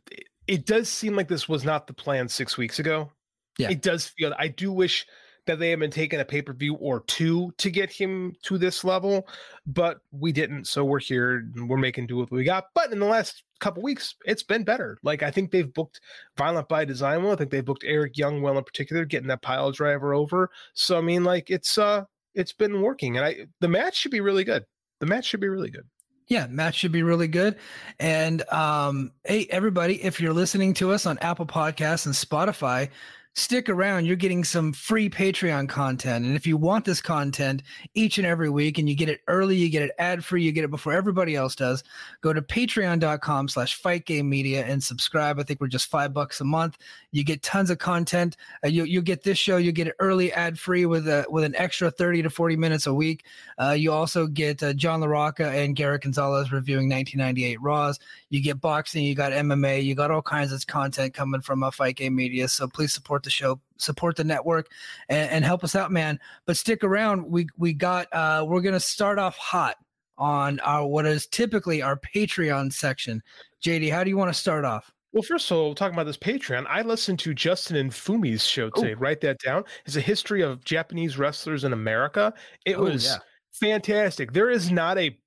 [0.47, 3.09] it does seem like this was not the plan six weeks ago.
[3.57, 4.33] Yeah, it does feel.
[4.37, 5.05] I do wish
[5.47, 8.57] that they have been taking a pay per view or two to get him to
[8.57, 9.27] this level,
[9.65, 10.65] but we didn't.
[10.65, 12.65] So we're here and we're making do with what we got.
[12.75, 14.97] But in the last couple weeks, it's been better.
[15.03, 16.01] Like I think they've booked
[16.37, 17.33] Violent by Design well.
[17.33, 20.49] I think they booked Eric Young well in particular, getting that pile driver over.
[20.73, 24.21] So I mean, like it's uh it's been working, and I the match should be
[24.21, 24.65] really good.
[24.99, 25.85] The match should be really good.
[26.27, 27.57] Yeah, match should be really good.
[27.99, 32.89] And um, hey, everybody, if you're listening to us on Apple Podcasts and Spotify,
[33.33, 34.05] stick around.
[34.05, 36.25] You're getting some free Patreon content.
[36.25, 37.63] And if you want this content
[37.93, 40.51] each and every week and you get it early, you get it ad free, you
[40.51, 41.83] get it before everybody else does,
[42.21, 45.39] go to patreon.com slash fight game media and subscribe.
[45.39, 46.77] I think we're just five bucks a month.
[47.11, 48.35] You get tons of content.
[48.65, 51.45] Uh, you, you get this show, you get it early ad free with a, with
[51.45, 53.23] an extra 30 to 40 minutes a week.
[53.57, 57.99] Uh, you also get uh, John LaRocca and Garrett Gonzalez reviewing 1998 Raws.
[58.29, 61.71] You get boxing, you got MMA, you got all kinds of content coming from a
[61.71, 62.49] fight game media.
[62.49, 64.67] So please support the show, support the network,
[65.09, 66.19] and, and help us out, man.
[66.45, 67.25] But stick around.
[67.25, 69.77] We we got uh, we're gonna start off hot
[70.17, 73.21] on our what is typically our Patreon section.
[73.63, 74.91] JD, how do you want to start off?
[75.13, 78.69] Well, first of all, talking about this Patreon, I listened to Justin and Fumi's show
[78.69, 78.93] today.
[78.93, 78.97] Ooh.
[78.97, 79.65] Write that down.
[79.85, 82.33] It's a history of Japanese wrestlers in America.
[82.65, 83.17] It oh, was yeah.
[83.51, 84.31] fantastic.
[84.31, 85.17] There is not a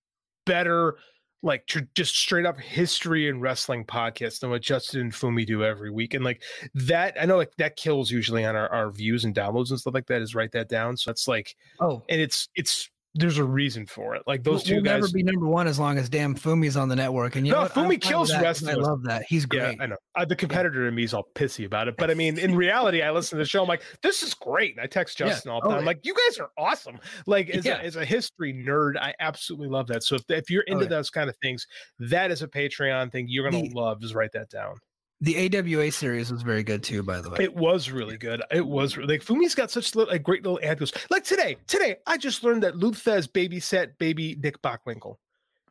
[0.46, 0.96] better
[1.44, 5.62] like tr- just straight up history and wrestling podcast than what Justin and Fumi do
[5.62, 6.14] every week.
[6.14, 6.42] And like
[6.74, 9.94] that, I know like that kills usually on our, our views and downloads and stuff
[9.94, 10.96] like that is write that down.
[10.96, 14.22] So that's like, oh, and it's, it's, there's a reason for it.
[14.26, 16.76] Like those we'll, 2 we'll guys never be number one as long as damn Fumi's
[16.76, 17.36] on the network.
[17.36, 18.76] And you no, know Fumi kills wrestling.
[18.76, 19.24] I love that.
[19.28, 19.76] He's great.
[19.76, 19.96] Yeah, I know.
[20.16, 20.88] Uh, the competitor yeah.
[20.88, 23.44] in me is all pissy about it, but I mean, in reality, I listen to
[23.44, 23.62] the show.
[23.62, 24.76] I'm like, this is great.
[24.76, 25.54] And I text Justin yeah.
[25.54, 25.76] all the time.
[25.76, 26.98] Oh, I'm like, you guys are awesome.
[27.26, 30.02] Like as, a, as a history nerd, I absolutely love that.
[30.02, 31.66] So if, if you're into oh, those kind of things,
[32.00, 34.00] that is a Patreon thing you're gonna the, love.
[34.00, 34.74] Just write that down.
[35.20, 37.38] The AWA series was very good too, by the way.
[37.40, 38.42] It was really good.
[38.50, 40.80] It was really, like Fumi's got such little, like great little ad.
[41.08, 45.16] Like today, today I just learned that Lou Thesz babysat baby Nick Bockwinkel,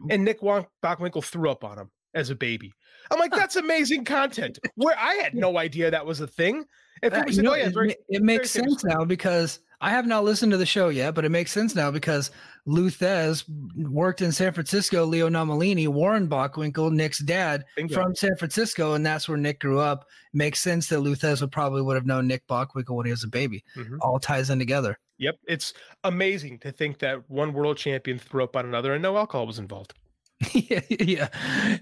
[0.09, 2.71] and Nick Bockwinkel threw up on him as a baby.
[3.11, 4.59] I'm like, that's amazing content.
[4.75, 6.65] Where I had no idea that was a thing.
[7.01, 10.07] And uh, said, know, oh, yeah, very, it, it makes sense now because I have
[10.07, 12.31] not listened to the show yet, but it makes sense now because
[12.65, 13.43] Lou Thesz
[13.75, 15.03] worked in San Francisco.
[15.03, 17.93] Leo Nomellini, Warren Bockwinkel, Nick's dad Bingo.
[17.93, 20.07] from San Francisco, and that's where Nick grew up.
[20.31, 23.25] Makes sense that Lou Thesz would probably would have known Nick Bockwinkel when he was
[23.25, 23.61] a baby.
[23.75, 23.97] Mm-hmm.
[23.99, 24.97] All ties in together.
[25.17, 25.73] Yep, it's
[26.05, 29.59] amazing to think that one world champion threw up on another, and no alcohol was
[29.59, 29.93] involved.
[30.53, 31.27] yeah, yeah,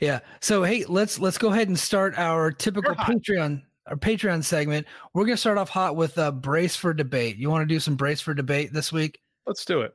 [0.02, 0.20] yeah.
[0.40, 3.62] So hey, let's let's go ahead and start our typical Patreon
[3.92, 4.88] our Patreon segment.
[5.14, 7.38] We're gonna start off hot with a brace for debate.
[7.38, 9.20] You want to do some brace for debate this week?
[9.46, 9.94] Let's do it.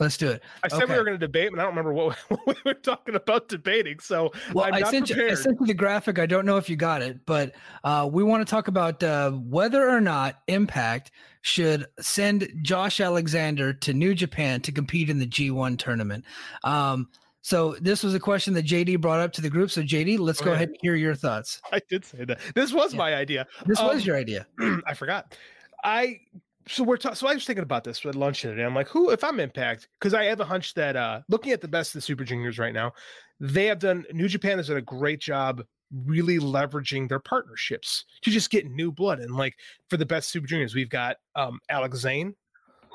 [0.00, 0.42] Let's do it.
[0.62, 0.92] I said okay.
[0.92, 2.16] we were going to debate, but I don't remember what,
[2.46, 3.98] we were talking about debating.
[3.98, 5.28] So well, I'm I sent you.
[5.28, 6.20] I sent you the graphic.
[6.20, 9.32] I don't know if you got it, but uh, we want to talk about uh,
[9.32, 11.10] whether or not Impact
[11.42, 16.24] should send Josh Alexander to New Japan to compete in the G1 tournament.
[16.62, 17.08] Um,
[17.48, 19.70] so this was a question that JD brought up to the group.
[19.70, 21.62] So JD, let's go ahead and hear your thoughts.
[21.72, 22.40] I did say that.
[22.54, 22.98] This was yeah.
[22.98, 23.46] my idea.
[23.64, 24.46] This um, was your idea.
[24.86, 25.34] I forgot.
[25.82, 26.20] I
[26.66, 28.62] so we're ta- so I was thinking about this at lunch today.
[28.62, 29.88] I'm like, who if I'm Impact?
[29.98, 32.58] Because I have a hunch that uh looking at the best of the Super Juniors
[32.58, 32.92] right now,
[33.40, 35.64] they have done New Japan has done a great job
[36.04, 39.20] really leveraging their partnerships to just get new blood.
[39.20, 39.54] And like
[39.88, 42.34] for the best Super Juniors, we've got um Alex Zayne,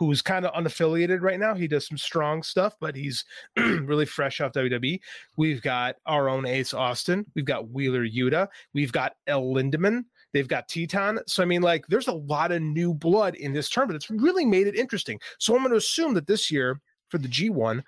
[0.05, 1.53] who's kind of unaffiliated right now.
[1.53, 3.25] He does some strong stuff, but he's
[3.57, 4.99] really fresh off WWE.
[5.37, 7.25] We've got our own Ace Austin.
[7.35, 8.47] We've got Wheeler Yuta.
[8.73, 10.05] We've got El Lindaman.
[10.33, 11.19] They've got Titán.
[11.27, 13.97] So, I mean, like, there's a lot of new blood in this tournament.
[13.97, 15.19] It's really made it interesting.
[15.37, 17.83] So, I'm going to assume that this year for the G1,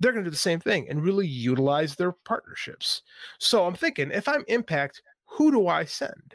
[0.00, 3.02] they're going to do the same thing and really utilize their partnerships.
[3.38, 6.34] So, I'm thinking if I'm Impact, who do I send?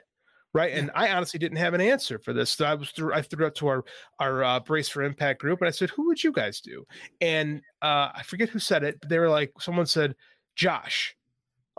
[0.54, 0.72] Right?
[0.72, 0.80] Yeah.
[0.80, 2.51] And I honestly didn't have an answer for this.
[2.51, 3.84] So I was through, I threw it to our
[4.20, 6.86] our uh, Brace for Impact group, and I said, "Who would you guys do?"
[7.22, 8.99] And uh, I forget who said it.
[8.99, 10.16] But they were like, someone said,
[10.56, 11.16] "Josh,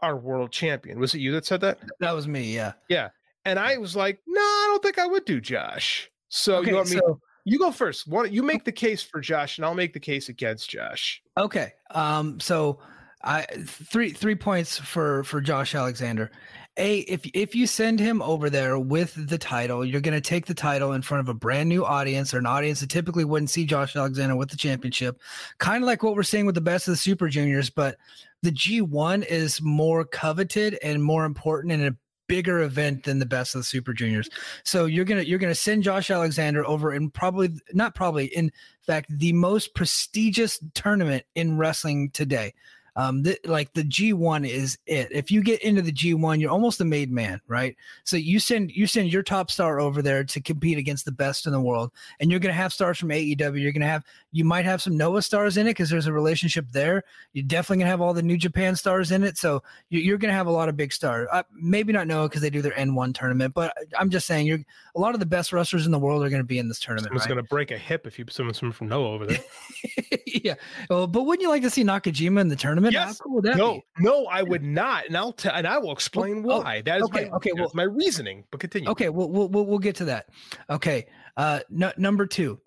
[0.02, 1.78] our world champion." Was it you that said that?
[2.00, 2.54] That was me.
[2.54, 2.72] Yeah.
[2.88, 3.08] Yeah.
[3.44, 6.76] And I was like, "No, I don't think I would do Josh." So okay, you
[6.76, 6.96] want me?
[6.96, 8.06] So- you go first.
[8.30, 11.22] You make the case for Josh, and I'll make the case against Josh.
[11.36, 11.74] Okay.
[11.90, 12.40] Um.
[12.40, 12.78] So,
[13.22, 16.30] I three three points for for Josh Alexander
[16.76, 20.46] a if if you send him over there with the title, you're going to take
[20.46, 23.50] the title in front of a brand new audience or an audience that typically wouldn't
[23.50, 25.20] see Josh Alexander with the championship.
[25.58, 27.96] Kind of like what we're seeing with the best of the Super Juniors, but
[28.42, 31.96] the G1 is more coveted and more important and a
[32.26, 34.28] bigger event than the best of the Super Juniors.
[34.64, 38.50] So you're going to you're to send Josh Alexander over in probably not probably in
[38.82, 42.54] fact the most prestigious tournament in wrestling today
[42.96, 45.08] um, th- like the G1 is it.
[45.10, 47.76] If you get into the G1, you're almost a made man, right?
[48.04, 51.46] So you send you send your top star over there to compete against the best
[51.46, 51.90] in the world,
[52.20, 53.60] and you're going to have stars from AEW.
[53.60, 56.12] You're going to have you might have some Noah stars in it because there's a
[56.12, 57.02] relationship there.
[57.32, 60.30] You're definitely going to have all the New Japan stars in it, so you're going
[60.30, 61.28] to have a lot of big stars.
[61.32, 64.60] Uh, maybe not Noah because they do their N1 tournament, but I'm just saying you're
[64.94, 66.78] a lot of the best wrestlers in the world are going to be in this
[66.78, 67.08] tournament.
[67.08, 67.34] Someone's right?
[67.34, 69.38] going to break a hip if you someone from Noah over there.
[70.26, 70.54] yeah,
[70.88, 72.83] well, but wouldn't you like to see Nakajima in the tournament?
[72.92, 73.18] Yes.
[73.18, 73.84] Cool no, be?
[73.98, 76.82] no, I would not, and I'll tell, and I will explain oh, why.
[76.82, 78.44] That is okay, my, okay, well- my reasoning.
[78.50, 78.90] But continue.
[78.90, 80.26] Okay, we'll, we'll we'll get to that.
[80.68, 81.06] Okay,
[81.36, 82.60] uh, number two.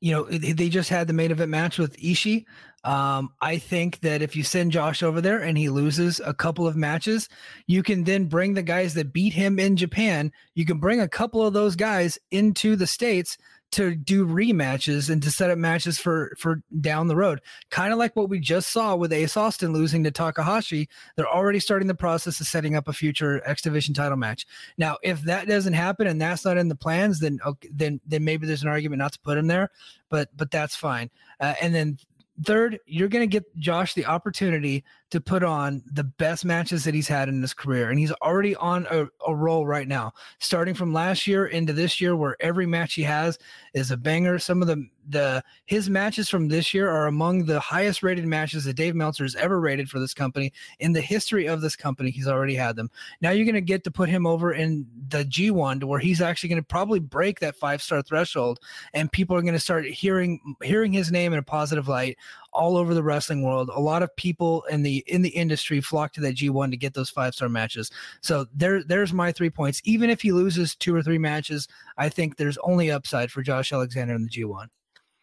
[0.00, 2.44] You know, they they just had the main event match with Ishii.
[2.84, 6.66] Um, I think that if you send Josh over there and he loses a couple
[6.66, 7.28] of matches,
[7.68, 10.32] you can then bring the guys that beat him in Japan.
[10.54, 13.38] You can bring a couple of those guys into the states
[13.72, 17.40] to do rematches and to set up matches for for down the road.
[17.70, 20.88] Kind of like what we just saw with Ace Austin losing to Takahashi.
[21.16, 24.46] They're already starting the process of setting up a future X Division title match.
[24.78, 28.24] Now, if that doesn't happen and that's not in the plans, then okay, then then
[28.24, 29.70] maybe there's an argument not to put him there.
[30.08, 31.10] But but that's fine.
[31.40, 31.98] Uh, and then
[32.44, 36.94] third, you're going to get Josh the opportunity to put on the best matches that
[36.94, 40.10] he's had in his career, and he's already on a, a roll right now.
[40.38, 43.38] Starting from last year into this year, where every match he has
[43.74, 44.38] is a banger.
[44.38, 48.64] Some of the the his matches from this year are among the highest rated matches
[48.64, 52.10] that Dave Meltzer has ever rated for this company in the history of this company.
[52.10, 52.90] He's already had them.
[53.20, 56.22] Now you're going to get to put him over in the G1 to where he's
[56.22, 58.60] actually going to probably break that five star threshold,
[58.94, 62.16] and people are going to start hearing hearing his name in a positive light
[62.52, 63.70] all over the wrestling world.
[63.74, 66.94] A lot of people in the in the industry flock to that G1 to get
[66.94, 67.90] those five star matches.
[68.20, 69.80] So there there's my three points.
[69.84, 73.72] Even if he loses two or three matches, I think there's only upside for Josh
[73.72, 74.66] Alexander in the G1.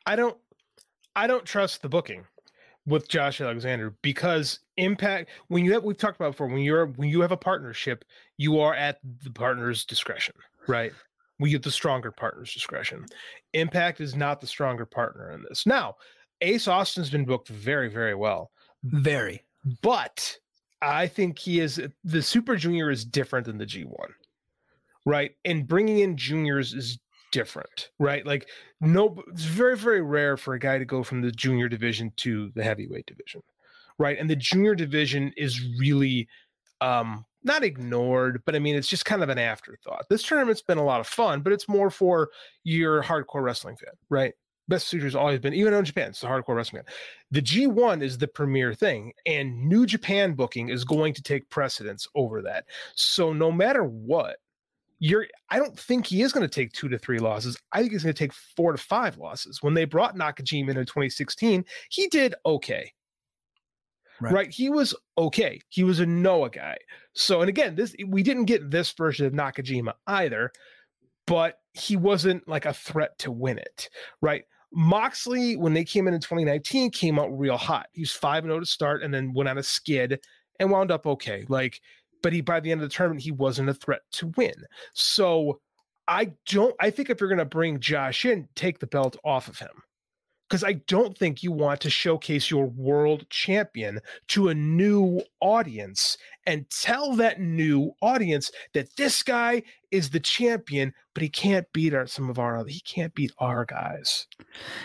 [0.05, 0.37] I don't
[1.15, 2.25] I don't trust the booking
[2.85, 7.09] with Josh Alexander because impact when you have we've talked about before when you're when
[7.09, 8.05] you have a partnership
[8.37, 10.33] you are at the partner's discretion
[10.67, 10.93] right
[11.39, 13.05] we get the stronger partner's discretion
[13.53, 15.95] impact is not the stronger partner in this now
[16.41, 18.51] ace austin's been booked very very well
[18.83, 19.43] Very.
[19.81, 20.37] but
[20.81, 23.91] I think he is the Super Junior is different than the G1,
[25.05, 25.31] right?
[25.43, 26.99] And bringing in juniors is
[27.31, 28.25] different, right?
[28.25, 28.47] Like,
[28.79, 32.51] no, it's very, very rare for a guy to go from the junior division to
[32.55, 33.41] the heavyweight division,
[33.97, 34.17] right?
[34.17, 36.27] And the junior division is really
[36.81, 40.05] um not ignored, but I mean, it's just kind of an afterthought.
[40.09, 42.29] This tournament's been a lot of fun, but it's more for
[42.63, 44.33] your hardcore wrestling fan, right?
[44.69, 46.83] Best suitor's always been, even in Japan, it's a hardcore wrestling.
[47.31, 52.07] The G1 is the premier thing, and New Japan booking is going to take precedence
[52.15, 52.65] over that.
[52.95, 54.37] So no matter what,
[54.99, 57.57] you're I don't think he is going to take two to three losses.
[57.71, 59.63] I think he's going to take four to five losses.
[59.63, 62.93] When they brought Nakajima in in 2016, he did okay.
[64.21, 64.33] Right.
[64.33, 64.49] Right.
[64.49, 65.61] He was okay.
[65.69, 66.77] He was a Noah guy.
[67.13, 70.51] So, and again, this we didn't get this version of Nakajima either,
[71.25, 73.89] but he wasn't like a threat to win it.
[74.21, 74.43] Right.
[74.71, 77.87] Moxley, when they came in in 2019, came out real hot.
[77.93, 80.19] He was 5 0 to start and then went on a skid
[80.59, 81.45] and wound up okay.
[81.47, 81.79] Like,
[82.21, 84.53] but he by the end of the tournament, he wasn't a threat to win.
[84.93, 85.59] So
[86.07, 89.59] I don't I think if you're gonna bring Josh in, take the belt off of
[89.59, 89.69] him.
[90.47, 93.99] Because I don't think you want to showcase your world champion
[94.29, 96.17] to a new audience
[96.47, 99.61] and tell that new audience that this guy
[99.91, 103.31] is the champion, but he can't beat our some of our other he can't beat
[103.39, 104.27] our guys.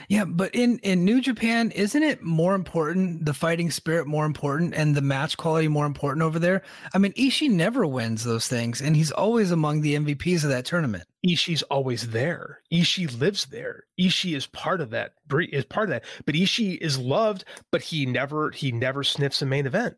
[0.08, 4.74] Yeah, but in in New Japan, isn't it more important, the fighting spirit more important,
[4.74, 6.62] and the match quality more important over there?
[6.94, 10.64] I mean, Ishii never wins those things, and he's always among the MVPs of that
[10.64, 11.04] tournament.
[11.26, 12.60] Ishii's always there.
[12.72, 13.84] Ishii lives there.
[13.98, 15.12] Ishii is part of that.
[15.30, 16.04] Is part of that.
[16.26, 19.96] But Ishii is loved, but he never he never sniffs a main event,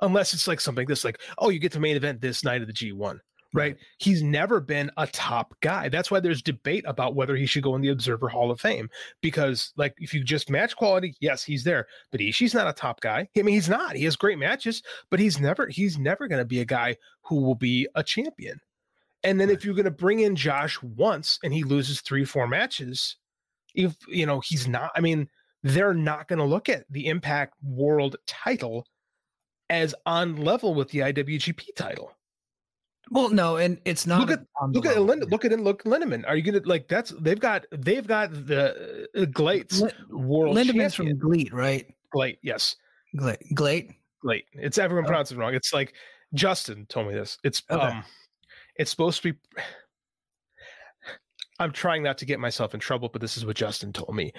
[0.00, 2.66] unless it's like something this like oh you get the main event this night of
[2.66, 3.20] the G one.
[3.54, 3.78] Right.
[3.98, 5.88] He's never been a top guy.
[5.88, 8.90] That's why there's debate about whether he should go in the Observer Hall of Fame.
[9.22, 11.86] Because, like, if you just match quality, yes, he's there.
[12.10, 13.26] But Ishii's not a top guy.
[13.36, 13.96] I mean, he's not.
[13.96, 17.36] He has great matches, but he's never he's never going to be a guy who
[17.36, 18.60] will be a champion.
[19.24, 22.46] And then if you're going to bring in Josh once and he loses three, four
[22.46, 23.16] matches,
[23.74, 25.28] if you know he's not, I mean,
[25.62, 28.86] they're not going to look at the Impact World title
[29.70, 32.12] as on level with the IWGP title.
[33.10, 34.20] Well, no, and it's not.
[34.20, 34.40] Look at
[34.70, 35.00] look at.
[35.00, 36.24] Lind, look at look Lindaman.
[36.26, 39.92] Are you gonna like that's they've got they've got the uh, Glates Lin-
[40.28, 41.18] world Lindaman's champion.
[41.18, 41.86] from Gleat, right?
[42.12, 42.76] Glate, yes,
[43.16, 43.92] Glate, Glate.
[44.22, 44.44] Glate.
[44.52, 45.08] It's everyone Oh.
[45.08, 45.54] pronounces it wrong.
[45.54, 45.94] It's like
[46.34, 47.38] Justin told me this.
[47.44, 47.80] It's Okay.
[47.86, 48.04] um,
[48.76, 49.38] it's supposed to be.
[51.60, 54.32] I'm trying not to get myself in trouble, but this is what Justin told me.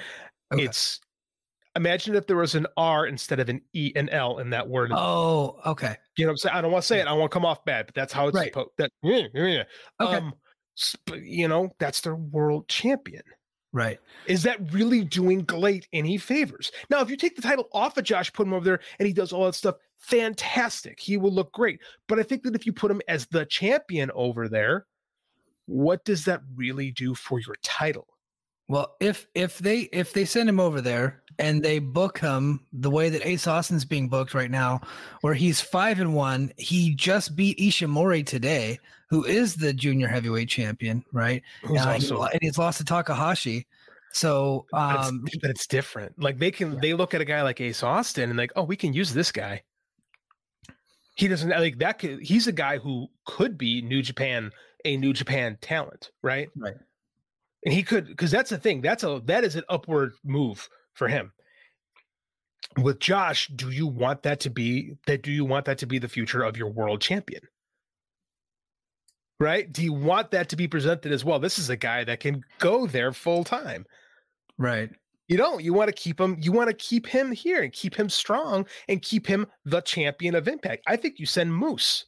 [0.53, 0.63] Okay.
[0.63, 0.99] It's
[1.79, 4.91] imagine if there was an R instead of an E and L in that word.
[4.93, 5.95] Oh, okay.
[6.17, 6.55] You know what I'm saying?
[6.55, 7.07] I don't want to say it.
[7.07, 8.53] I want to come off bad, but that's how it's Right.
[8.53, 8.69] supposed.
[8.77, 9.63] That yeah, yeah.
[9.99, 10.15] Okay.
[10.17, 10.33] Um,
[11.15, 13.23] you know, that's their world champion.
[13.71, 13.99] Right.
[14.25, 16.71] Is that really doing Glate any favors?
[16.89, 19.13] Now, if you take the title off of Josh, put him over there, and he
[19.13, 20.99] does all that stuff, fantastic.
[20.99, 21.79] He will look great.
[22.07, 24.85] But I think that if you put him as the champion over there,
[25.67, 28.07] what does that really do for your title?
[28.69, 32.91] Well, if if they if they send him over there and they book him the
[32.91, 34.81] way that Ace Austin's being booked right now,
[35.21, 40.49] where he's five and one, he just beat Ishimori today, who is the junior heavyweight
[40.49, 41.41] champion, right?
[41.63, 43.65] Who's Uh, also- and he's lost to Takahashi.
[44.11, 46.19] So But it's- um, but it's different.
[46.21, 48.75] Like they can they look at a guy like Ace Austin and like, oh, we
[48.75, 49.63] can use this guy.
[51.15, 51.99] He doesn't like that.
[51.99, 54.51] Could, he's a guy who could be New Japan,
[54.85, 56.49] a New Japan talent, right?
[56.55, 56.75] Right.
[57.65, 58.81] And he could because that's the thing.
[58.81, 61.33] That's a that is an upward move for him.
[62.77, 65.23] With Josh, do you want that to be that?
[65.23, 67.41] Do you want that to be the future of your world champion?
[69.39, 69.71] Right?
[69.71, 71.39] Do you want that to be presented as well?
[71.39, 73.85] This is a guy that can go there full time.
[74.57, 74.89] right.
[75.27, 75.63] You don't.
[75.63, 76.37] You want to keep him.
[76.41, 80.33] You want to keep him here and keep him strong and keep him the champion
[80.33, 80.83] of Impact.
[80.87, 82.05] I think you send Moose.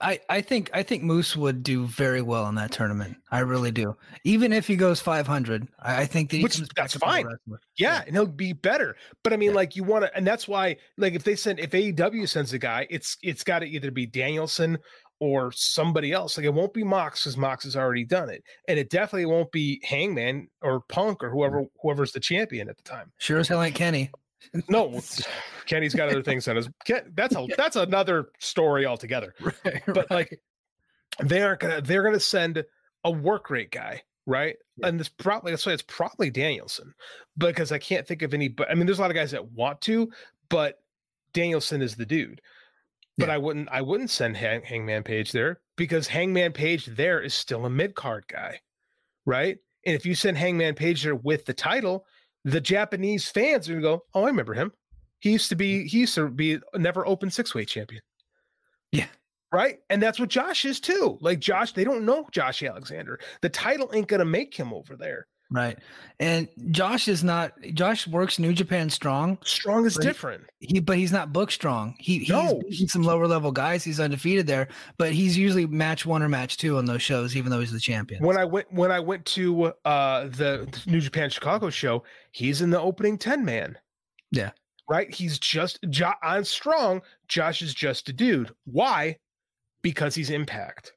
[0.00, 3.16] I, I think I think Moose would do very well in that tournament.
[3.30, 3.96] I really do.
[4.24, 7.26] Even if he goes 500, I, I think that Which- that's fine.
[7.26, 7.60] wrestler.
[7.76, 8.96] Yeah, and he'll be better.
[9.22, 11.70] But I mean, like you want to, and that's why, like, if they send, if
[11.70, 14.78] AEW sends a guy, it's it's got to either be Danielson
[15.18, 16.38] or somebody else.
[16.38, 19.52] Like, it won't be Mox because Mox has already done it, and it definitely won't
[19.52, 21.70] be Hangman or Punk or whoever mm.
[21.82, 23.12] whoever's the champion at the time.
[23.18, 24.10] Sure as hell ain't Kenny.
[24.68, 25.00] No,
[25.66, 26.68] Kenny's got other things on his.
[26.84, 29.34] Ken- That's a that's another story altogether.
[29.64, 30.40] Right, But like,
[31.22, 32.64] they aren't gonna they're gonna send
[33.04, 34.56] a work rate guy, right?
[34.82, 36.94] And this probably that's why it's probably Danielson,
[37.38, 38.48] because I can't think of any.
[38.48, 40.10] But I mean, there's a lot of guys that want to,
[40.48, 40.82] but
[41.32, 42.40] Danielson is the dude.
[43.18, 43.34] But Yeah.
[43.34, 47.66] I wouldn't I wouldn't send Hang, Hangman Page there because Hangman Page there is still
[47.66, 48.60] a mid card guy,
[49.26, 49.58] right?
[49.86, 52.06] And if you send Hangman Page there with the title,
[52.44, 54.72] the Japanese fans are gonna go, "Oh, I remember him.
[55.20, 55.86] He used to be mm.
[55.86, 58.02] he used to be never open six weight champion."
[58.92, 59.06] Yeah.
[59.52, 59.78] Right.
[59.90, 61.18] And that's what Josh is too.
[61.20, 63.18] Like Josh, they don't know Josh Alexander.
[63.42, 65.26] The title ain't gonna make him over there.
[65.52, 65.76] Right.
[66.20, 69.36] And Josh is not Josh works New Japan strong.
[69.44, 70.44] Strong is different.
[70.60, 71.96] He but he's not book strong.
[71.98, 72.60] He he's No.
[72.68, 73.82] beaten some lower level guys.
[73.82, 77.50] He's undefeated there, but he's usually match one or match two on those shows, even
[77.50, 78.22] though he's the champion.
[78.24, 82.70] When I went when I went to uh the New Japan Chicago show, he's in
[82.70, 83.76] the opening 10 man.
[84.30, 84.50] Yeah.
[84.88, 85.12] Right?
[85.12, 87.02] He's just jo- on strong.
[87.26, 88.52] Josh is just a dude.
[88.66, 89.16] Why?
[89.82, 90.92] Because he's impact.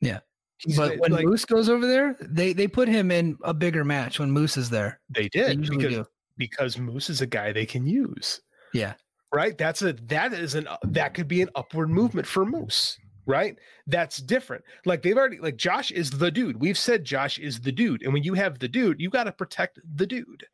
[0.00, 0.20] Yeah.
[0.58, 3.84] He's but when like, Moose goes over there, they they put him in a bigger
[3.84, 5.00] match when Moose is there.
[5.10, 6.06] they They did usually because do.
[6.38, 8.40] because Moose is a guy they can use.
[8.72, 8.94] Yeah.
[9.32, 12.96] right that's a that is an that could be an upward movement for moose
[13.26, 17.60] right that's different like they've already like josh is the dude we've said josh is
[17.60, 20.46] the dude and when you have the dude you got to protect the dude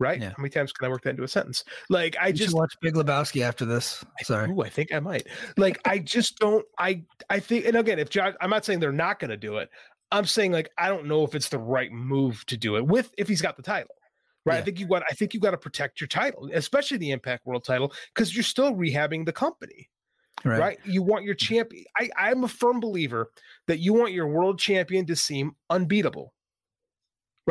[0.00, 0.30] right Yeah.
[0.30, 2.72] how many times can i work that into a sentence like i I just watch
[2.80, 4.04] Big Lebowski after this.
[4.22, 4.48] Sorry.
[4.48, 5.26] Ooh, I think I might.
[5.56, 6.64] Like, I just don't.
[6.78, 9.56] I I think, and again, if Josh, I'm not saying they're not going to do
[9.56, 9.68] it.
[10.12, 13.12] I'm saying like I don't know if it's the right move to do it with
[13.18, 13.94] if he's got the title.
[14.46, 14.58] Right.
[14.58, 15.02] I think you got.
[15.10, 18.44] I think you got to protect your title, especially the Impact World title, because you're
[18.44, 19.88] still rehabbing the company.
[20.44, 20.60] Right.
[20.60, 20.78] Right.
[20.84, 21.54] You want your mm-hmm.
[21.54, 21.84] champion.
[21.96, 23.30] I I'm a firm believer
[23.66, 26.32] that you want your world champion to seem unbeatable.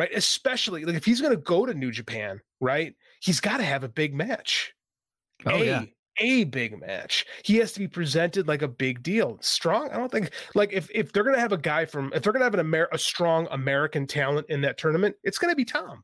[0.00, 0.10] Right.
[0.14, 2.94] Especially like if he's going to go to New Japan, right?
[3.20, 4.72] He's got to have a big match
[5.46, 5.82] Oh a, yeah.
[6.18, 7.26] a big match.
[7.44, 9.36] He has to be presented like a big deal.
[9.42, 9.90] Strong.
[9.90, 12.44] I don't think like if if they're gonna have a guy from if they're gonna
[12.46, 16.02] have an Amer- a strong American talent in that tournament, it's gonna be Tom.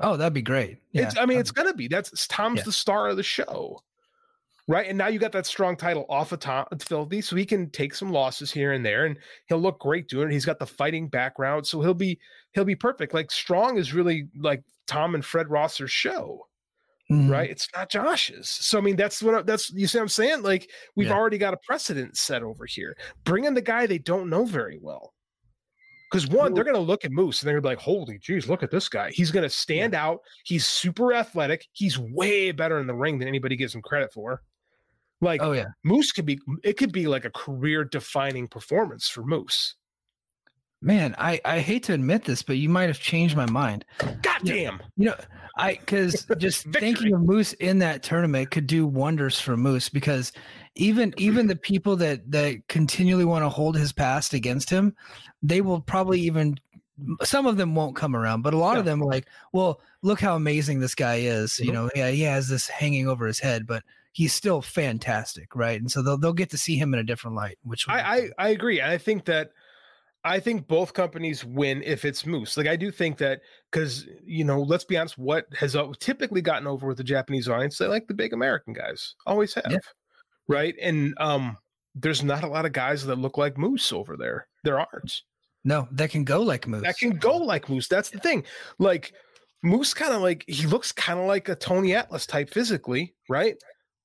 [0.00, 0.78] Oh, that'd be great.
[0.92, 1.02] Yeah.
[1.08, 2.64] It's I mean it's gonna be that's Tom's Yeah.
[2.64, 3.80] the star of the show.
[4.70, 4.86] Right.
[4.88, 7.92] And now you got that strong title off of Tom Filthy, so he can take
[7.92, 9.16] some losses here and there and
[9.48, 10.32] he'll look great doing it.
[10.32, 12.20] He's got the fighting background, so he'll be
[12.52, 13.12] he'll be perfect.
[13.12, 16.46] Like strong is really like Tom and Fred Rosser's show
[17.10, 17.28] Mhm.
[17.28, 17.50] right?
[17.50, 18.48] It's not Josh's.
[18.48, 20.42] So I mean, that's what that's you see what I'm saying.
[20.42, 21.14] Like we've Yeah.
[21.14, 22.96] already got a precedent set over here.
[23.24, 25.14] Bring in the guy they don't know very well.
[26.12, 28.62] Because one, they're gonna look at Moose and they're gonna be like, "Holy geez, look
[28.62, 29.10] at this guy!
[29.10, 30.20] He's gonna stand out.
[30.44, 31.66] He's super athletic.
[31.72, 34.42] He's way better in the ring than anybody gives him credit for."
[35.20, 35.66] Like Oh yeah.
[35.84, 39.74] Moose could be, it could be like a career-defining performance for Moose.
[40.82, 43.84] Man, I I hate to admit this, but you might have changed my mind.
[44.22, 44.80] God damn!
[44.96, 45.14] You know,
[45.58, 50.32] I because just thinking of Moose in that tournament could do wonders for Moose because
[50.76, 54.96] even even the people that that continually want to hold his past against him,
[55.42, 56.58] they will probably even
[57.22, 60.34] some of them won't come around, but a lot of them like, well, look how
[60.34, 61.58] amazing this guy is.
[61.58, 61.74] You Mhm.
[61.74, 63.82] know, yeah, he has this hanging over his head, but
[64.12, 65.80] he's still fantastic, right?
[65.80, 68.28] And so they'll they'll get to see him in a different light, which I, I.
[68.38, 68.80] I agree.
[68.82, 69.50] I think that
[70.24, 72.56] I think both companies win if it's Moose.
[72.56, 73.40] Like I do think that
[73.70, 77.78] because you know, let's be honest, what has typically gotten over with the Japanese audience?
[77.78, 79.78] They like the big American guys, always have, Yeah.
[80.48, 80.74] right?
[80.80, 81.56] And um,
[81.94, 84.46] there's not a lot of guys that look like Moose over there.
[84.64, 85.22] There aren't.
[85.64, 86.82] No, that can go like Moose.
[86.82, 87.88] That can go like Moose.
[87.88, 88.44] That's the thing.
[88.78, 89.12] Like
[89.62, 93.56] Moose kind of like he looks kind of like a Tony Atlas type physically, right?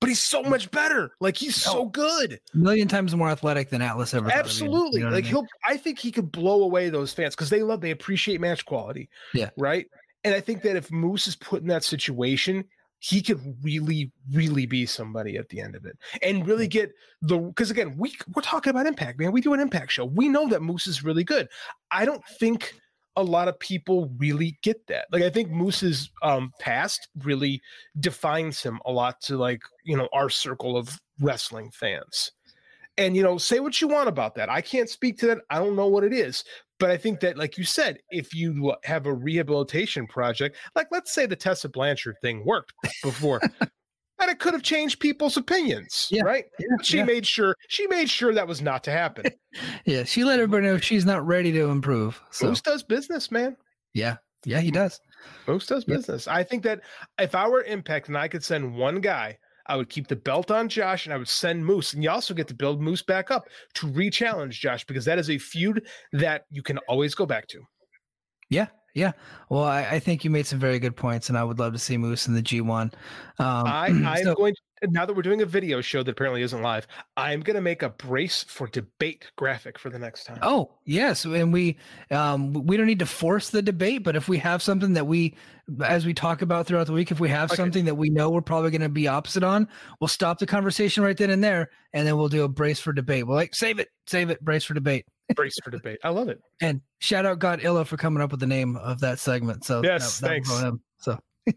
[0.02, 1.12] But he's so much better.
[1.20, 2.40] Like he's so good.
[2.54, 4.30] A million times more athletic than Atlas ever.
[4.30, 5.00] Absolutely.
[5.00, 5.34] you know what I like mean?
[5.34, 8.66] he'll I think he could blow away those fans because they love they appreciate match
[8.66, 9.10] quality.
[9.34, 9.50] Yeah.
[9.58, 9.88] Right.
[10.24, 12.66] And I think that if Moose is put in that situation,
[13.00, 16.92] he could really, really be somebody at the end of it and really get
[17.22, 19.32] the because again, we we're talking about impact, man.
[19.32, 20.06] We do an impact show.
[20.06, 21.48] We know that Moose is really good.
[21.92, 22.74] I don't think
[23.16, 25.08] a lot of people really get that.
[25.12, 27.62] Like I think Moose's um past really
[28.00, 32.32] defines him a lot to like, you know, our circle of wrestling fans.
[32.98, 34.50] And you know, say what you want about that.
[34.50, 35.40] I can't speak to that.
[35.50, 36.44] I don't know what it is.
[36.78, 41.14] But I think that, like you said, if you have a rehabilitation project, like let's
[41.14, 43.42] say the Tessa Blanchard thing worked before,
[44.20, 46.46] and it could have changed people's opinions, Yeah, right?
[46.60, 47.04] yeah, she yeah.
[47.06, 49.26] made sure she made sure that was not to happen.
[49.86, 52.22] Yeah, she let everybody know she's not ready to improve.
[52.32, 53.56] So Moose does business, man.
[53.94, 55.00] yeah, yeah, he does.
[55.48, 56.28] Moose does business.
[56.28, 56.82] I think that
[57.20, 59.38] if I were Impact and I could send one guy,
[59.68, 61.94] I would keep the belt on Josh and I would send Moose.
[61.94, 65.30] And you also get to build Moose back up to re-challenge Josh because that is
[65.30, 67.62] a feud that you can always go back to.
[68.50, 69.12] Yeah, yeah.
[69.50, 71.80] Well, I, I think you made some very good points, and I would love to
[71.80, 72.66] see Moose in the G1.
[72.82, 72.92] Um,
[73.38, 76.62] I I'm so- going to, now that we're doing a video show that apparently isn't
[76.62, 76.88] live,
[77.18, 80.40] I'm going to make a brace for debate graphic for the next time.
[80.42, 81.78] Oh yes, and we
[82.12, 85.36] um we don't need to force the debate, but if we have something that we,
[85.84, 87.58] as we talk about throughout the week, if we have Okay.
[87.58, 89.68] something that we know we're probably going to be opposite on,
[90.00, 92.94] we'll stop the conversation right then and there, and then we'll do a brace for
[92.94, 93.28] debate.
[93.28, 95.06] We'll like save it, save it, brace for debate.
[95.36, 96.00] Brace for debate.
[96.04, 96.40] I love it.
[96.62, 99.64] And shout out God Illa for coming up with the name of that segment.
[99.66, 100.60] So Yes, that- thanks.
[100.60, 100.82] him.
[101.00, 101.20] So,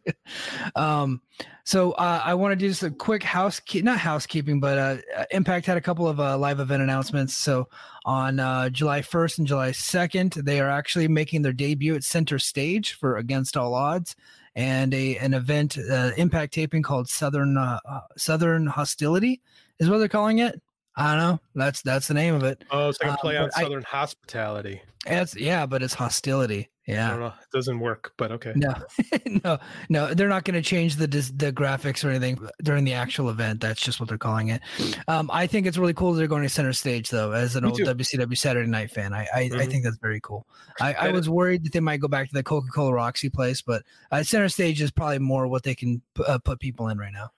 [0.76, 1.20] um,
[1.64, 5.24] so uh, I want to do just a quick housekeep, not housekeeping, but uh, uh,
[5.30, 7.36] Impact had a couple of uh, live event announcements.
[7.36, 7.68] So
[8.04, 12.38] on uh, July 1st and July 2nd, they are actually making their debut at Center
[12.38, 14.16] Stage for Against All Odds.
[14.56, 19.40] And a an event uh, impact taping called Southern uh, uh, Southern Hostility
[19.78, 20.60] is what they're calling it.
[20.98, 21.40] I don't know.
[21.54, 22.62] That's that's the name of it.
[22.70, 24.82] Oh, it's like a Um, play on but I- Southern hospitality.
[25.06, 26.68] It's yeah, but it's hostility.
[26.88, 27.10] I Yeah.
[27.10, 27.26] don't know.
[27.28, 28.52] It doesn't work, but okay.
[28.56, 28.74] No,
[29.44, 30.12] no, no.
[30.14, 33.60] They're not going to change the the graphics or anything during the actual event.
[33.60, 34.60] That's just what they're calling it.
[35.06, 37.30] Um, I think it's really cool that they're going to center stage though.
[37.32, 37.84] As an Me old too.
[37.84, 39.70] WCW Saturday Night fan, I I, I Mhm.
[39.70, 40.46] think that's very cool.
[40.80, 43.62] I, I was worried that they might go back to the Coca Cola Roxy place,
[43.62, 46.98] but uh, center stage is probably more what they can p- uh, put people in
[46.98, 47.30] right now.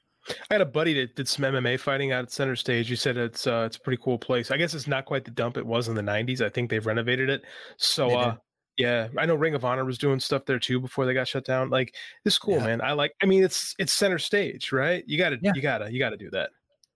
[0.51, 2.89] I had a buddy that did some MMA fighting out at Center Stage.
[2.89, 4.51] He said it's uh, it's a pretty cool place.
[4.51, 6.41] I guess it's not quite the dump it was in the '90s.
[6.41, 7.43] I think they've renovated it.
[7.77, 8.37] So uh,
[8.77, 11.45] yeah, I know Ring of Honor was doing stuff there too before they got shut
[11.45, 11.71] down.
[11.71, 12.67] Like it's cool, Yeah.
[12.67, 12.81] man.
[12.81, 13.13] I like.
[13.23, 15.05] I mean, it's it's Center Stage, right?
[15.07, 15.53] You got to Yeah.
[15.55, 16.51] you gotta you gotta do that.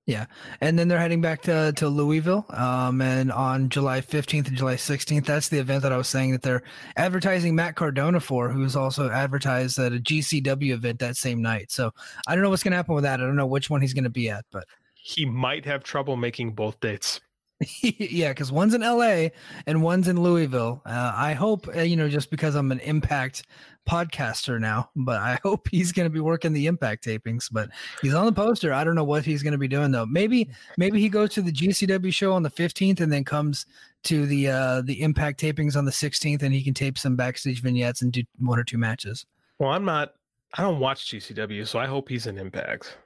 [0.06, 0.26] Yeah,
[0.60, 2.44] and then they're heading back to, to Louisville.
[2.50, 6.32] Um, and on July 15th and July 16th, that's the event that I was saying
[6.32, 6.62] that they're
[6.96, 11.72] advertising Matt Cardona for, who's also advertised at a GCW event that same night.
[11.72, 11.90] So
[12.28, 13.20] I don't know what's going to happen with that.
[13.20, 16.16] I don't know which one he's going to be at, but He might have trouble
[16.16, 17.20] making both dates.
[17.80, 19.28] yeah, because one's in LA
[19.66, 20.82] and one's in Louisville.
[20.84, 23.44] Uh, I hope, uh, you know, just because I'm an Impact
[23.88, 27.48] podcaster now, but I hope he's going to be working the Impact tapings.
[27.50, 27.70] But
[28.02, 28.72] he's on the poster.
[28.72, 30.06] I don't know what he's going to be doing though.
[30.06, 33.66] Maybe, maybe he goes to the GCW show on the 15th and then comes
[34.04, 37.62] to the uh the Impact tapings on the 16th, and he can tape some backstage
[37.62, 39.26] vignettes and do one or two matches.
[39.58, 40.14] Well, I'm not.
[40.56, 42.96] I don't watch GCW, so I hope he's in Impact.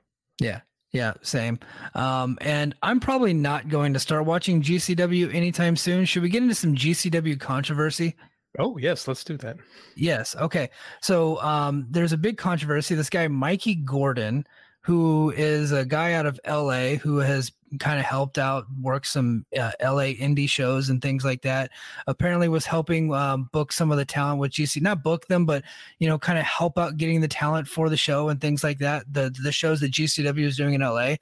[0.41, 0.61] Yeah.
[0.93, 1.59] Yeah, same.
[1.95, 6.07] Um, and I'm probably not going to start watching GCW anytime soon.
[6.07, 8.17] Should we get into some GCW controversy?
[8.59, 9.57] Oh yes, let's do that.
[9.97, 10.35] Yes.
[10.37, 10.71] Okay.
[11.01, 12.95] So um, there's a big controversy.
[12.95, 14.47] This guy, Mikey Gordon,
[14.81, 19.45] who is a guy out of LA who has kind of helped out work some
[19.59, 21.71] uh, LA indie shows and things like that.
[22.07, 25.63] Apparently, was helping um, book some of the talent with GC, not book them, but
[25.99, 28.79] you know, kind of help out getting the talent for the show and things like
[28.79, 29.05] that.
[29.13, 31.17] The the shows that GCW is doing in LA.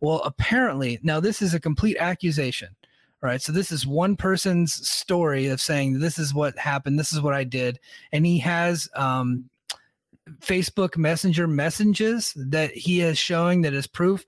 [0.00, 2.74] Well, apparently, now this is a complete accusation.
[3.24, 3.40] Right.
[3.40, 7.32] So this is one person's story of saying this is what happened, this is what
[7.32, 7.80] I did,
[8.12, 9.48] and he has um,
[10.40, 14.26] Facebook Messenger messages that he is showing that is proof.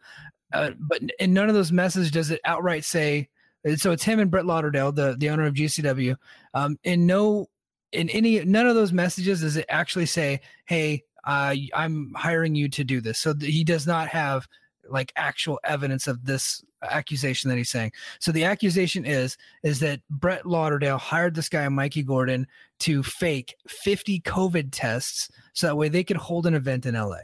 [0.51, 3.29] Uh, but in none of those messages does it outright say.
[3.77, 6.17] So it's him and Brett Lauderdale, the the owner of GCW.
[6.55, 7.51] Um, in no,
[7.93, 12.71] in any none of those messages does it actually say, "Hey, uh, I'm hiring you
[12.71, 14.49] to do this." So th- he does not have
[14.89, 17.93] like actual evidence of this accusation that he's saying.
[18.19, 22.47] So the accusation is is that Brett Lauderdale hired this guy Mikey Gordon
[22.81, 27.21] to fake 50 COVID tests so that way they could hold an event in LA.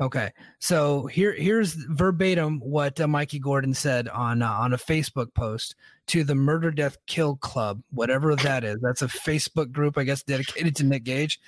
[0.00, 5.34] Okay, so here here's verbatim what uh, Mikey Gordon said on uh, on a Facebook
[5.34, 5.74] post
[6.06, 8.78] to the Murder Death Kill Club, whatever that is.
[8.80, 11.38] That's a Facebook group, I guess, dedicated to Nick Gage.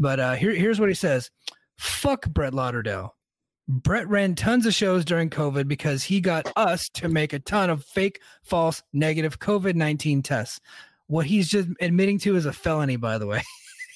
[0.00, 1.30] But uh, here here's what he says:
[1.78, 3.14] "Fuck Brett Lauderdale.
[3.68, 7.70] Brett ran tons of shows during COVID because he got us to make a ton
[7.70, 10.60] of fake, false, negative COVID nineteen tests.
[11.06, 13.42] What he's just admitting to is a felony, by the way."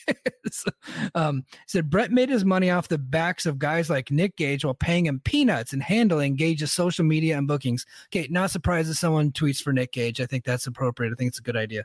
[0.50, 0.70] so,
[1.14, 4.74] um, said Brett made his money off the backs of guys like Nick Gage while
[4.74, 7.86] paying him peanuts and handling Gage's social media and bookings.
[8.08, 10.20] Okay, not surprised if someone tweets for Nick Gage.
[10.20, 11.12] I think that's appropriate.
[11.12, 11.84] I think it's a good idea.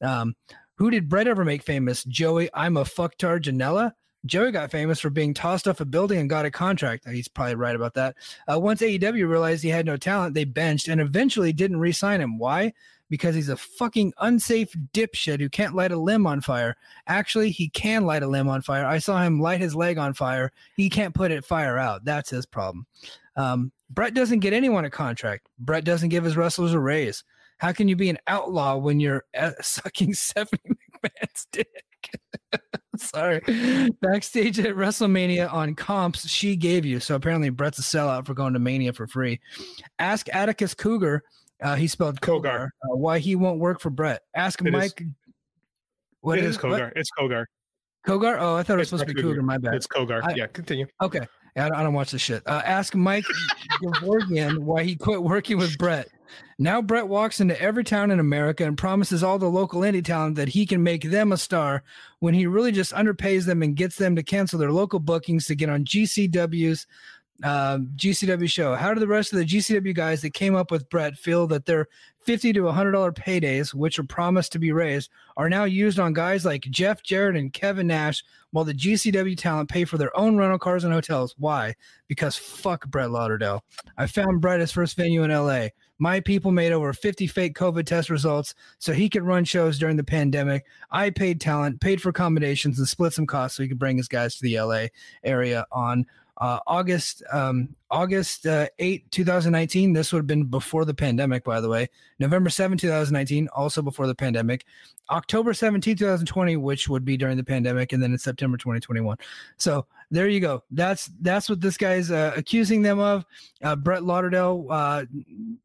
[0.00, 0.34] Um,
[0.76, 2.04] who did Brett ever make famous?
[2.04, 3.92] Joey, I'm a fucktard Janela.
[4.26, 7.08] Joey got famous for being tossed off a building and got a contract.
[7.08, 8.16] He's probably right about that.
[8.50, 12.20] Uh, once AEW realized he had no talent, they benched and eventually didn't re sign
[12.20, 12.38] him.
[12.38, 12.72] Why?
[13.10, 16.76] because he's a fucking unsafe dipshit who can't light a limb on fire.
[17.08, 18.86] Actually, he can light a limb on fire.
[18.86, 20.52] I saw him light his leg on fire.
[20.76, 22.04] He can't put it fire out.
[22.04, 22.86] That's his problem.
[23.36, 25.48] Um, Brett doesn't get anyone a contract.
[25.58, 27.24] Brett doesn't give his wrestlers a raise.
[27.58, 30.62] How can you be an outlaw when you're uh, sucking Stephanie
[31.04, 31.84] McMahon's dick?
[33.14, 33.40] Sorry.
[34.00, 37.00] Backstage at WrestleMania on comps she gave you.
[37.00, 39.40] So apparently Brett's a sellout for going to Mania for free.
[39.98, 41.22] Ask Atticus Cougar
[41.62, 42.66] uh, he spelled Cogar.
[42.66, 44.22] Uh, why he won't work for Brett?
[44.34, 45.00] Ask it Mike.
[45.00, 45.06] Is,
[46.20, 46.84] what it is, is Cogar.
[46.84, 46.92] What?
[46.96, 47.44] It's Cogar.
[48.06, 48.38] Cogar?
[48.40, 49.34] Oh, I thought it was supposed to be Cougar.
[49.34, 49.42] Cougar.
[49.42, 49.74] My bad.
[49.74, 50.22] It's Cogar.
[50.22, 50.86] I, yeah, continue.
[51.02, 51.26] Okay.
[51.56, 52.42] I don't, I don't watch this shit.
[52.46, 53.24] Uh, ask Mike
[53.82, 56.08] Gevorgian why he quit working with Brett.
[56.58, 60.36] Now Brett walks into every town in America and promises all the local indie talent
[60.36, 61.82] that he can make them a star
[62.18, 65.54] when he really just underpays them and gets them to cancel their local bookings to
[65.54, 66.86] get on GCW's
[67.42, 68.74] um, GCW show.
[68.74, 71.66] How do the rest of the GCW guys that came up with Brett feel that
[71.66, 71.88] their
[72.20, 76.12] fifty to hundred dollar paydays, which are promised to be raised, are now used on
[76.12, 80.36] guys like Jeff Jarrett and Kevin Nash, while the GCW talent pay for their own
[80.36, 81.34] rental cars and hotels?
[81.38, 81.74] Why?
[82.08, 83.64] Because fuck Brett Lauderdale.
[83.96, 85.68] I found Brett his first venue in LA.
[86.02, 89.98] My people made over 50 fake COVID test results so he could run shows during
[89.98, 90.64] the pandemic.
[90.90, 94.08] I paid talent, paid for accommodations, and split some costs so he could bring his
[94.08, 94.86] guys to the LA
[95.22, 96.06] area on
[96.40, 99.92] uh, August um, August uh, 8, 2019.
[99.92, 101.88] This would have been before the pandemic, by the way.
[102.18, 104.64] November 7, 2019, also before the pandemic.
[105.10, 109.16] October 17, 2020, which would be during the pandemic, and then in September 2021.
[109.58, 110.62] So there you go.
[110.70, 113.24] That's that's what this guy's uh, accusing them of.
[113.62, 115.04] Uh, Brett Lauderdale uh,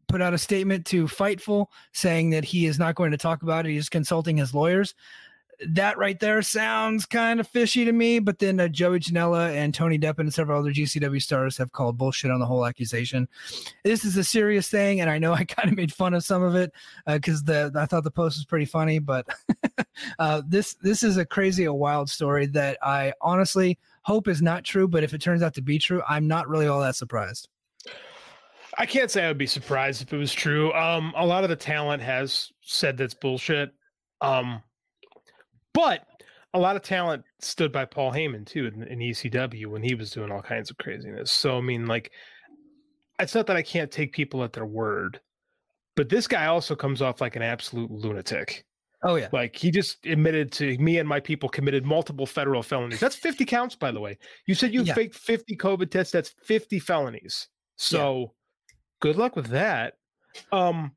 [0.07, 3.65] put out a statement to Fightful saying that he is not going to talk about
[3.65, 3.71] it.
[3.71, 4.93] He's consulting his lawyers
[5.67, 8.19] that right there sounds kind of fishy to me.
[8.19, 11.97] But then uh, Joey Janela and Tony Deppen and several other GCW stars have called
[11.97, 13.27] bullshit on the whole accusation.
[13.83, 16.43] This is a serious thing, and I know I kind of made fun of some
[16.43, 16.71] of it
[17.07, 18.99] because uh, the I thought the post was pretty funny.
[18.99, 19.27] But
[20.19, 24.63] uh, this this is a crazy, a wild story that I honestly hope is not
[24.63, 24.87] true.
[24.87, 27.49] But if it turns out to be true, I'm not really all that surprised.
[28.77, 30.73] I can't say I would be surprised if it was true.
[30.73, 33.71] Um, a lot of the talent has said that's bullshit.
[34.21, 34.61] Um,
[35.75, 36.07] but
[36.55, 40.09] a lot of talent stood by Paul Heyman too in, in ECW when he was
[40.09, 41.29] doing all kinds of craziness.
[41.29, 42.11] So I mean, like,
[43.19, 45.19] it's not that I can't take people at their word,
[45.95, 48.65] but this guy also comes off like an absolute lunatic.
[49.03, 53.01] Oh yeah, like he just admitted to me and my people committed multiple federal felonies.
[53.01, 54.17] That's fifty counts, by the way.
[54.47, 54.93] You said you yeah.
[54.93, 56.13] faked fifty COVID tests.
[56.13, 57.49] That's fifty felonies.
[57.75, 58.75] So yeah.
[59.01, 59.95] good luck with that.
[60.53, 60.93] Um,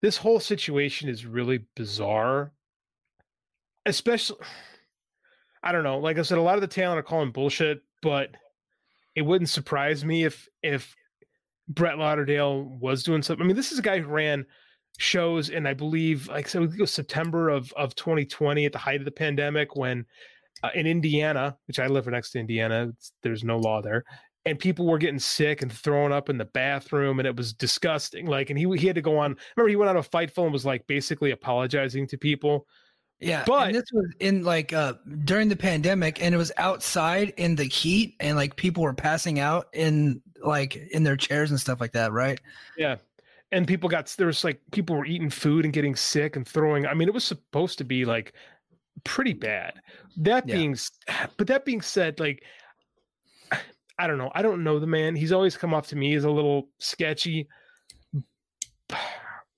[0.00, 2.52] this whole situation is really bizarre
[3.86, 4.38] especially
[5.62, 5.98] I don't know.
[5.98, 8.30] Like I said, a lot of the talent are calling bullshit, but
[9.16, 10.94] it wouldn't surprise me if if
[11.68, 13.44] Brett Lauderdale was doing something.
[13.44, 14.46] I mean, this is a guy who ran
[14.98, 19.00] shows and I believe like so it was September of of 2020 at the height
[19.00, 20.06] of the pandemic when
[20.62, 22.90] uh, in Indiana, which I live next to Indiana,
[23.22, 24.04] there's no law there,
[24.46, 28.26] and people were getting sick and throwing up in the bathroom, and it was disgusting.
[28.26, 29.36] Like, and he he had to go on.
[29.56, 32.66] Remember, he went on a Fightful and was like basically apologizing to people
[33.20, 34.94] yeah, but this was in like uh
[35.24, 39.40] during the pandemic, and it was outside in the heat, and like people were passing
[39.40, 42.40] out in like in their chairs and stuff like that, right?
[42.76, 42.96] Yeah,
[43.52, 46.86] and people got there was like people were eating food and getting sick and throwing.
[46.86, 48.34] I mean, it was supposed to be like
[49.04, 49.74] pretty bad.
[50.18, 50.56] That yeah.
[50.56, 50.76] being,
[51.38, 52.42] but that being said, like
[53.98, 55.16] I don't know, I don't know the man.
[55.16, 57.48] He's always come off to me as a little sketchy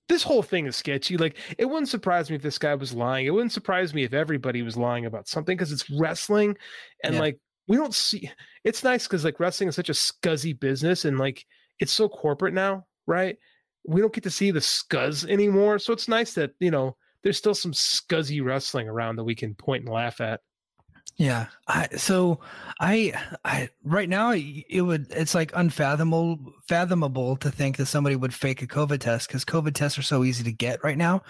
[0.09, 1.15] this whole thing is sketchy.
[1.15, 3.27] Like, it wouldn't surprise me if this guy was lying.
[3.27, 6.57] It wouldn't surprise me if everybody was lying about something because it's wrestling,
[7.03, 7.21] and yeah.
[7.21, 8.29] like we don't see.
[8.63, 11.45] It's nice because like wrestling is such a scuzzy business, and like
[11.79, 13.37] it's so corporate now, right?
[13.87, 17.37] We don't get to see the scuzz anymore, so it's nice that you know there's
[17.37, 20.41] still some scuzzy wrestling around that we can point and laugh at.
[21.19, 21.47] Yeah.
[21.67, 22.39] I, so
[22.79, 23.13] I,
[23.43, 28.61] I, right now it would, it's like unfathomable, fathomable to think that somebody would fake
[28.61, 31.21] a COVID test because COVID tests are so easy to get right now.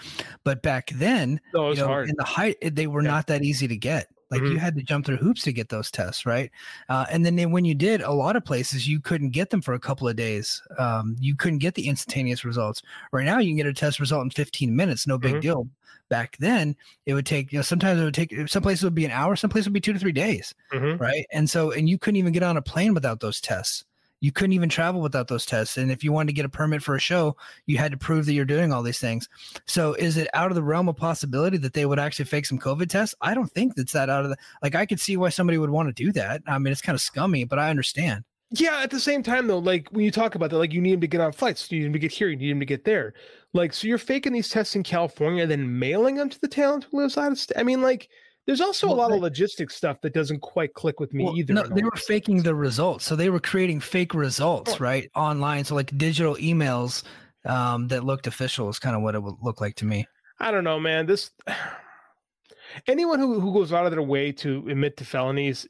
[0.44, 2.08] But back then, no, you know, hard.
[2.08, 3.10] in the height, they were yeah.
[3.10, 4.06] not that easy to get.
[4.30, 4.52] Like mm-hmm.
[4.52, 6.52] you had to jump through hoops to get those tests, right?
[6.88, 9.74] Uh, and then when you did, a lot of places you couldn't get them for
[9.74, 10.62] a couple of days.
[10.78, 12.80] Um, you couldn't get the instantaneous results.
[13.10, 15.40] Right now, you can get a test result in 15 minutes, no big mm-hmm.
[15.40, 15.68] deal.
[16.10, 16.76] Back then,
[17.06, 17.52] it would take.
[17.52, 18.48] You know, sometimes it would take.
[18.48, 19.36] Some places would be an hour.
[19.36, 21.02] Some places would be two to three days, mm-hmm.
[21.02, 21.24] right?
[21.32, 23.84] And so, and you couldn't even get on a plane without those tests
[24.20, 25.76] you couldn't even travel without those tests.
[25.76, 28.26] And if you wanted to get a permit for a show, you had to prove
[28.26, 29.28] that you're doing all these things.
[29.66, 32.58] So is it out of the realm of possibility that they would actually fake some
[32.58, 33.14] COVID tests?
[33.20, 35.70] I don't think that's that out of the like I could see why somebody would
[35.70, 36.42] want to do that.
[36.46, 38.24] I mean, it's kind of scummy, but I understand.
[38.52, 40.94] Yeah, at the same time though, like when you talk about that, like you need
[40.94, 42.66] him to get on flights, you need him to get here, you need him to
[42.66, 43.14] get there.
[43.52, 46.98] Like, so you're faking these tests in California, then mailing them to the talent who
[46.98, 47.56] lives out of state.
[47.56, 48.08] I mean, like
[48.46, 51.24] there's also well, a lot they, of logistics stuff that doesn't quite click with me
[51.24, 51.54] well, either.
[51.54, 53.04] No, they were faking the results.
[53.04, 54.78] So they were creating fake results, oh.
[54.78, 55.08] right?
[55.14, 55.64] Online.
[55.64, 57.04] So like digital emails
[57.44, 60.06] um, that looked official is kind of what it would look like to me.
[60.40, 61.06] I don't know, man.
[61.06, 61.30] This
[62.88, 65.68] anyone who, who goes out of their way to admit to felonies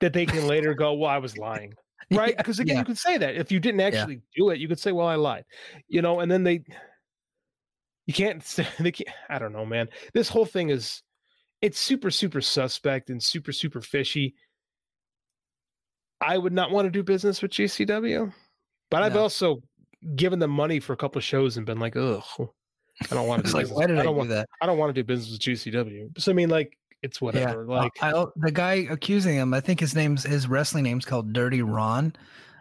[0.00, 1.74] that they can later go, well, I was lying.
[2.10, 2.36] Right?
[2.36, 2.80] Because again, yeah.
[2.80, 3.36] you could say that.
[3.36, 4.20] If you didn't actually yeah.
[4.36, 5.44] do it, you could say, Well, I lied.
[5.88, 6.62] You know, and then they
[8.06, 9.88] you can't say they can't I don't know, man.
[10.14, 11.02] This whole thing is
[11.60, 14.34] it's super super suspect and super super fishy.
[16.20, 18.32] I would not want to do business with GCW,
[18.90, 19.06] but no.
[19.06, 19.60] I've also
[20.16, 23.44] given them money for a couple of shows and been like, ugh, I don't want
[23.46, 23.50] to.
[23.50, 24.48] do like, why did I, I do want, that?
[24.60, 26.20] I don't want to do business with GCW.
[26.20, 27.66] So I mean, like, it's whatever.
[27.68, 27.76] Yeah.
[27.76, 31.62] Like I, the guy accusing him, I think his name's his wrestling name's called Dirty
[31.62, 32.14] Ron.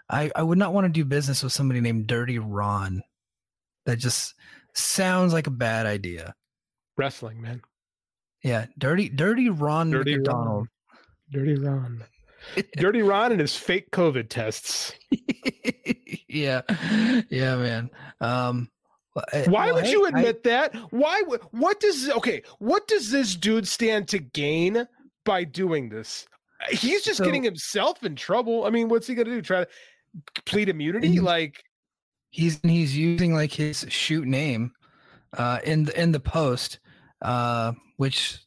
[0.10, 3.04] I I would not want to do business with somebody named Dirty Ron.
[3.86, 4.34] That just
[4.74, 6.36] sounds like a bad idea.
[6.98, 7.62] Wrestling, man.
[8.44, 10.68] Yeah, dirty, dirty Ron dirty McDonald.
[10.68, 11.46] Ron.
[11.46, 12.04] Dirty Ron.
[12.74, 14.94] dirty Ron and his fake COVID tests.
[16.28, 16.62] yeah,
[17.30, 17.90] yeah, man.
[18.20, 18.70] Um,
[19.48, 20.76] why would you admit I, that?
[20.92, 21.22] Why?
[21.52, 22.10] What does?
[22.10, 24.88] Okay, what does this dude stand to gain
[25.26, 26.26] by doing this?
[26.70, 28.66] He's just so, getting himself in trouble.
[28.66, 29.42] I mean, what's he gonna do?
[29.42, 29.68] Try to
[30.46, 31.20] plead immunity?
[31.20, 31.64] Like
[32.30, 34.72] he's he's using like his shoot name
[35.38, 36.80] uh in the in the post
[37.22, 38.40] uh which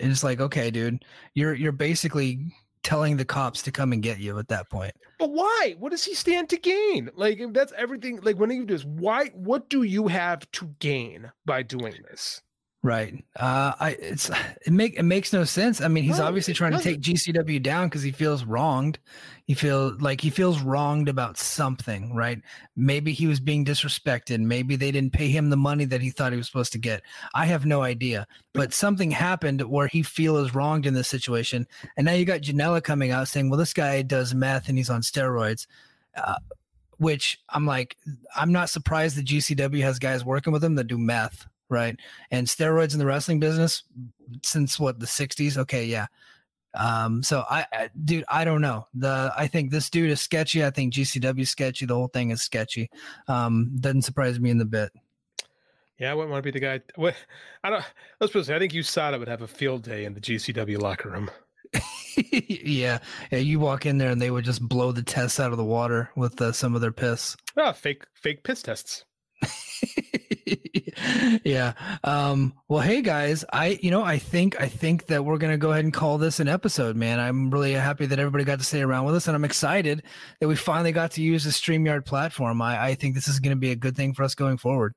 [0.00, 2.52] is like, okay, dude, you're you're basically
[2.82, 4.94] telling the cops to come and get you at that point.
[5.18, 5.76] But why?
[5.78, 7.10] What does he stand to gain?
[7.14, 8.20] Like that's everything.
[8.22, 9.28] Like when you do this, why?
[9.34, 12.42] What do you have to gain by doing this?
[12.84, 13.24] Right.
[13.36, 14.28] Uh, I it's
[14.66, 15.80] it make it makes no sense.
[15.80, 18.98] I mean, he's no, obviously trying to take GCW down because he feels wronged.
[19.44, 22.40] He feel like he feels wronged about something, right?
[22.74, 24.40] Maybe he was being disrespected.
[24.40, 27.02] Maybe they didn't pay him the money that he thought he was supposed to get.
[27.34, 28.26] I have no idea.
[28.52, 31.66] But something happened where he feels wronged in this situation.
[31.96, 34.90] And now you got Janela coming out saying, "Well, this guy does meth and he's
[34.90, 35.66] on steroids."
[36.16, 36.34] Uh,
[36.98, 37.96] which I'm like,
[38.36, 41.98] I'm not surprised that GCW has guys working with him that do meth right?
[42.30, 43.82] And steroids in the wrestling business
[44.42, 45.56] since what the 60s.
[45.56, 46.06] Okay, yeah.
[46.74, 48.86] Um, so I, I, dude, I don't know.
[48.94, 50.64] The I think this dude is sketchy.
[50.64, 51.86] I think GCW sketchy.
[51.86, 52.90] The whole thing is sketchy.
[53.28, 54.92] Um, doesn't surprise me in the bit.
[55.98, 56.80] Yeah, I wouldn't want to be the guy.
[56.96, 57.14] What
[57.62, 57.84] I don't.
[58.20, 58.54] Let's put it.
[58.54, 61.30] I think USADA would have a field day in the GCW locker room.
[62.32, 62.98] yeah,
[63.30, 63.38] yeah.
[63.38, 66.10] You walk in there and they would just blow the tests out of the water
[66.16, 67.36] with uh, some of their piss.
[67.56, 69.04] Ah, fake, fake piss tests.
[71.44, 71.72] yeah.
[72.04, 75.72] Um, well, hey guys, I you know I think I think that we're gonna go
[75.72, 77.20] ahead and call this an episode, man.
[77.20, 80.02] I'm really happy that everybody got to stay around with us, and I'm excited
[80.40, 82.60] that we finally got to use the Streamyard platform.
[82.62, 84.94] I, I think this is gonna be a good thing for us going forward.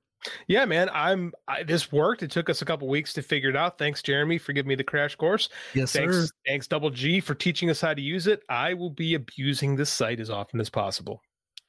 [0.48, 0.90] Yeah, man.
[0.92, 1.34] I'm.
[1.48, 2.24] I, this worked.
[2.24, 3.78] It took us a couple weeks to figure it out.
[3.78, 5.50] Thanks, Jeremy, for giving me the crash course.
[5.74, 6.28] Yes, thanks, sir.
[6.48, 8.42] Thanks, Double G, for teaching us how to use it.
[8.50, 11.22] I will be abusing this site as often as possible.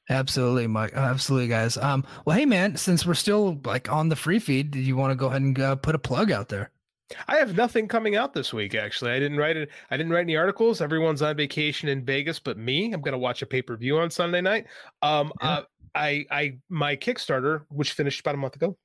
[0.09, 0.93] Absolutely, Mike.
[0.93, 1.77] Absolutely, guys.
[1.77, 5.11] Um, well, hey, man, since we're still like on the free feed, do you want
[5.11, 6.71] to go ahead and uh, put a plug out there?
[7.27, 8.75] I have nothing coming out this week.
[8.75, 9.69] Actually, I didn't write it.
[9.91, 10.81] I didn't write any articles.
[10.81, 12.91] Everyone's on vacation in Vegas, but me.
[12.93, 14.65] I'm gonna watch a pay per view on Sunday night.
[15.01, 15.49] Um, yeah.
[15.49, 15.63] uh,
[15.95, 18.77] I, I, my Kickstarter, which finished about a month ago,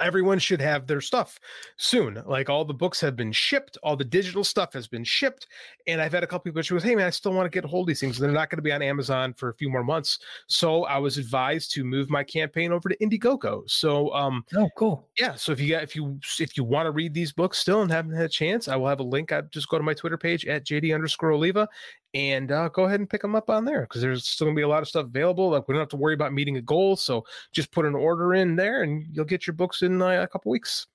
[0.00, 1.38] everyone should have their stuff
[1.76, 2.22] soon.
[2.26, 5.46] Like all the books have been shipped, all the digital stuff has been shipped.
[5.86, 7.64] And I've had a couple people who goes, Hey man, I still want to get
[7.64, 8.18] a hold of these things.
[8.18, 10.18] They're not going to be on Amazon for a few more months.
[10.46, 13.68] So I was advised to move my campaign over to Indiegogo.
[13.68, 15.08] So um oh cool.
[15.18, 15.34] Yeah.
[15.34, 17.90] So if you got if you if you want to read these books still and
[17.90, 19.32] haven't had a chance, I will have a link.
[19.32, 21.68] I just go to my Twitter page at JD underscore Oliva
[22.14, 24.62] and uh, go ahead and pick them up on there because there's still gonna be
[24.62, 25.50] a lot of stuff available.
[25.50, 28.34] Like we don't have to worry about meeting a goal, so just put an order
[28.34, 30.86] in there, and you'll get your books in uh, a couple weeks.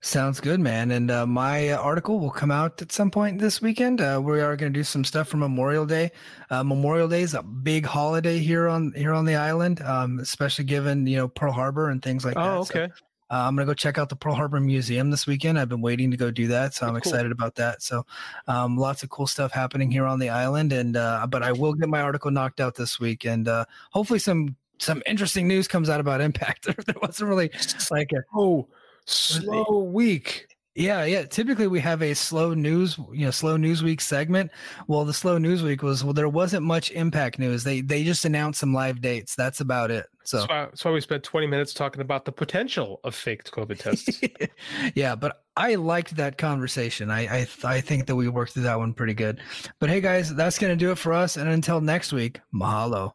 [0.00, 0.92] Sounds good, man.
[0.92, 4.00] And uh, my article will come out at some point this weekend.
[4.00, 6.12] Uh, we are going to do some stuff for Memorial Day.
[6.50, 10.66] Uh, Memorial Day is a big holiday here on here on the island, um, especially
[10.66, 12.56] given you know Pearl Harbor and things like oh, that.
[12.56, 12.88] Oh, okay.
[12.94, 15.58] So, uh, I'm gonna go check out the Pearl Harbor Museum this weekend.
[15.58, 16.98] I've been waiting to go do that, so I'm cool.
[16.98, 17.82] excited about that.
[17.82, 18.06] So,
[18.46, 21.74] um, lots of cool stuff happening here on the island, and uh, but I will
[21.74, 25.88] get my article knocked out this week, and uh, hopefully some some interesting news comes
[25.88, 26.66] out about Impact.
[26.86, 27.50] there wasn't really
[27.90, 28.66] like a oh
[29.04, 30.47] slow week.
[30.78, 31.24] Yeah, yeah.
[31.24, 34.52] Typically, we have a slow news, you know, slow news week segment.
[34.86, 37.64] Well, the slow news week was well, there wasn't much impact news.
[37.64, 39.34] They they just announced some live dates.
[39.34, 40.06] That's about it.
[40.22, 43.50] So that's why, that's why we spent twenty minutes talking about the potential of faked
[43.50, 44.20] COVID tests.
[44.94, 47.10] yeah, but I liked that conversation.
[47.10, 49.40] I I I think that we worked through that one pretty good.
[49.80, 51.36] But hey, guys, that's gonna do it for us.
[51.36, 53.14] And until next week, mahalo.